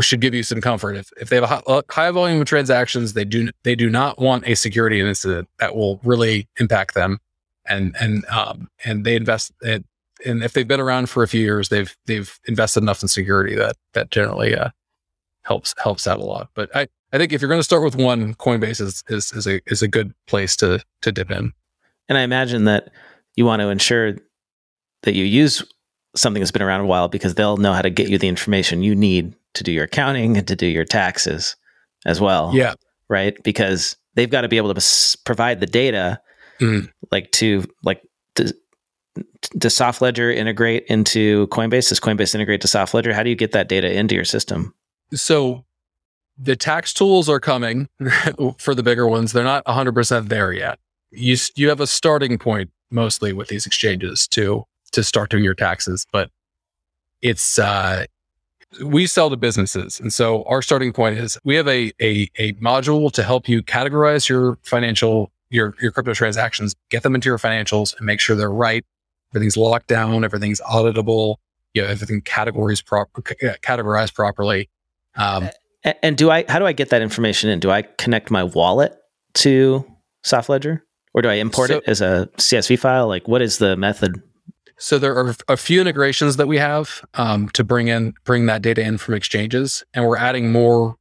[0.00, 0.96] should give you some comfort.
[0.96, 4.18] If if they have a high, high volume of transactions, they do they do not
[4.18, 7.18] want a security incident that will really impact them,
[7.66, 9.52] and and um and they invest
[10.24, 13.54] and if they've been around for a few years, they've they've invested enough in security
[13.56, 14.70] that that generally uh,
[15.42, 16.48] helps helps out a lot.
[16.54, 19.46] But I I think if you're going to start with one, Coinbase is is is
[19.46, 21.52] a is a good place to to dip in.
[22.08, 22.90] And I imagine that
[23.34, 24.16] you want to ensure
[25.02, 25.62] that you use
[26.14, 28.82] something that's been around a while because they'll know how to get you the information
[28.82, 31.56] you need to do your accounting and to do your taxes
[32.04, 32.52] as well.
[32.54, 32.74] Yeah.
[33.08, 33.40] Right.
[33.42, 36.20] Because they've got to be able to provide the data
[36.60, 36.90] mm.
[37.10, 38.02] like to like
[38.36, 38.54] to,
[39.58, 43.36] does soft ledger integrate into coinbase does coinbase integrate to soft ledger how do you
[43.36, 44.74] get that data into your system
[45.12, 45.64] so
[46.38, 47.88] the tax tools are coming
[48.58, 50.78] for the bigger ones they're not 100% there yet
[51.10, 55.54] you you have a starting point mostly with these exchanges to to start doing your
[55.54, 56.06] taxes.
[56.12, 56.30] But
[57.22, 58.06] it's uh,
[58.82, 62.52] we sell to businesses, and so our starting point is we have a a, a
[62.54, 67.38] module to help you categorize your financial your your crypto transactions, get them into your
[67.38, 68.84] financials, and make sure they're right.
[69.32, 71.36] Everything's locked down, everything's auditable.
[71.74, 74.70] You know, everything categories prop- categorized properly.
[75.16, 75.50] Um,
[76.02, 76.44] and do I?
[76.48, 77.60] How do I get that information in?
[77.60, 78.96] Do I connect my wallet
[79.34, 79.84] to
[80.24, 80.80] SoftLedger,
[81.14, 83.08] or do I import so, it as a CSV file?
[83.08, 84.22] Like, what is the method?
[84.78, 88.62] So there are a few integrations that we have um, to bring in bring that
[88.62, 90.96] data in from exchanges, and we're adding more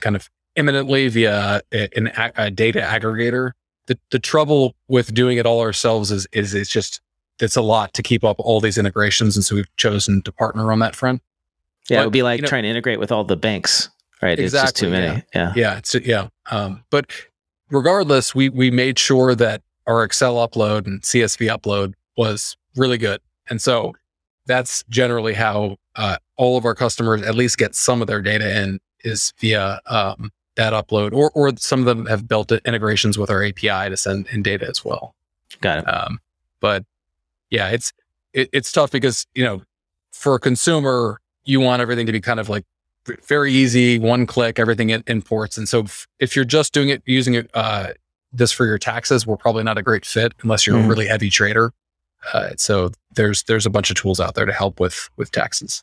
[0.00, 3.52] kind of imminently via a, a data aggregator.
[3.86, 7.00] The the trouble with doing it all ourselves is is it's just
[7.40, 10.70] it's a lot to keep up all these integrations, and so we've chosen to partner
[10.70, 11.20] on that front.
[11.88, 13.88] Yeah, but, it would be like you know, trying to integrate with all the banks,
[14.22, 14.38] right?
[14.38, 15.06] Exactly, it's just too many.
[15.06, 15.78] Yeah, yeah, yeah.
[15.78, 16.28] It's, yeah.
[16.50, 17.10] Um, but
[17.70, 23.20] regardless, we we made sure that our Excel upload and CSV upload was really good.
[23.50, 23.94] And so
[24.46, 28.62] that's generally how uh, all of our customers at least get some of their data
[28.62, 33.30] in is via um, that upload, or or some of them have built integrations with
[33.30, 35.14] our API to send in data as well.
[35.60, 35.84] Got it.
[35.84, 36.20] Um,
[36.60, 36.84] but
[37.50, 37.92] yeah, it's
[38.32, 39.62] it, it's tough because you know
[40.12, 42.64] for a consumer you want everything to be kind of like
[43.26, 45.56] very easy, one click, everything in, imports.
[45.56, 47.88] And so if, if, you're just doing it using it uh,
[48.32, 50.84] this for your taxes, we're probably not a great fit unless you're mm-hmm.
[50.84, 51.72] a really heavy trader.
[52.32, 55.82] Uh, so there's there's a bunch of tools out there to help with with taxes.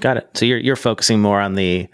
[0.00, 0.28] Got it.
[0.34, 1.88] So you're you're focusing more on the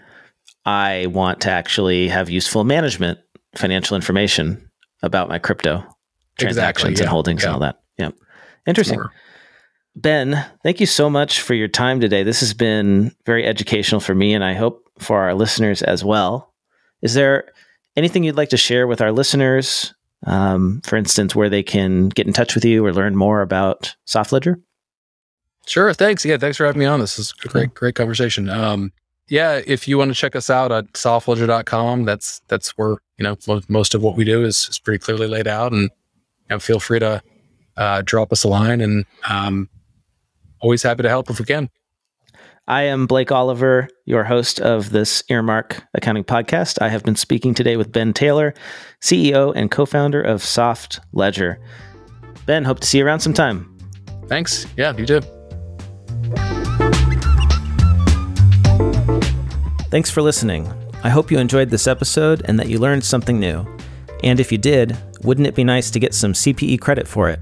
[0.65, 3.19] I want to actually have useful management
[3.55, 4.69] financial information
[5.01, 5.83] about my crypto
[6.39, 6.99] transactions exactly, yeah.
[7.01, 7.47] and holdings yeah.
[7.47, 7.79] and all that.
[7.97, 8.09] Yeah.
[8.65, 9.01] Interesting.
[9.95, 12.23] Ben, thank you so much for your time today.
[12.23, 16.51] This has been very educational for me and I hope for our listeners as well.
[17.01, 17.51] Is there
[17.95, 19.93] anything you'd like to share with our listeners
[20.25, 23.95] um, for instance, where they can get in touch with you or learn more about
[24.07, 24.55] SoftLedger?
[25.65, 25.93] Sure.
[25.93, 26.25] Thanks.
[26.25, 26.37] Yeah.
[26.37, 26.99] Thanks for having me on.
[26.99, 28.49] This is a great, great conversation.
[28.49, 28.91] Um,
[29.29, 29.61] yeah.
[29.65, 33.37] If you want to check us out at softledger.com, that's, that's where, you know,
[33.69, 35.89] most of what we do is, is pretty clearly laid out and
[36.49, 37.21] know, feel free to,
[37.77, 39.69] uh, drop us a line and, um,
[40.59, 41.69] always happy to help if we can.
[42.67, 46.81] I am Blake Oliver, your host of this Earmark Accounting Podcast.
[46.81, 48.53] I have been speaking today with Ben Taylor,
[49.01, 51.59] CEO and co founder of Soft Ledger.
[52.45, 53.77] Ben, hope to see you around sometime.
[54.29, 54.65] Thanks.
[54.77, 55.19] Yeah, you too.
[59.89, 60.71] Thanks for listening.
[61.03, 63.67] I hope you enjoyed this episode and that you learned something new.
[64.23, 67.41] And if you did, wouldn't it be nice to get some CPE credit for it?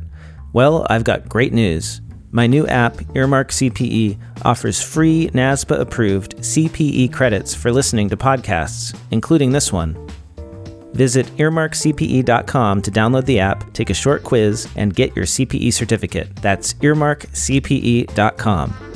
[0.51, 2.00] Well, I've got great news.
[2.31, 8.97] My new app, Earmark CPE, offers free NASBA approved CPE credits for listening to podcasts,
[9.11, 9.97] including this one.
[10.93, 16.35] Visit earmarkcpe.com to download the app, take a short quiz, and get your CPE certificate.
[16.37, 18.91] That's earmarkcpe.com.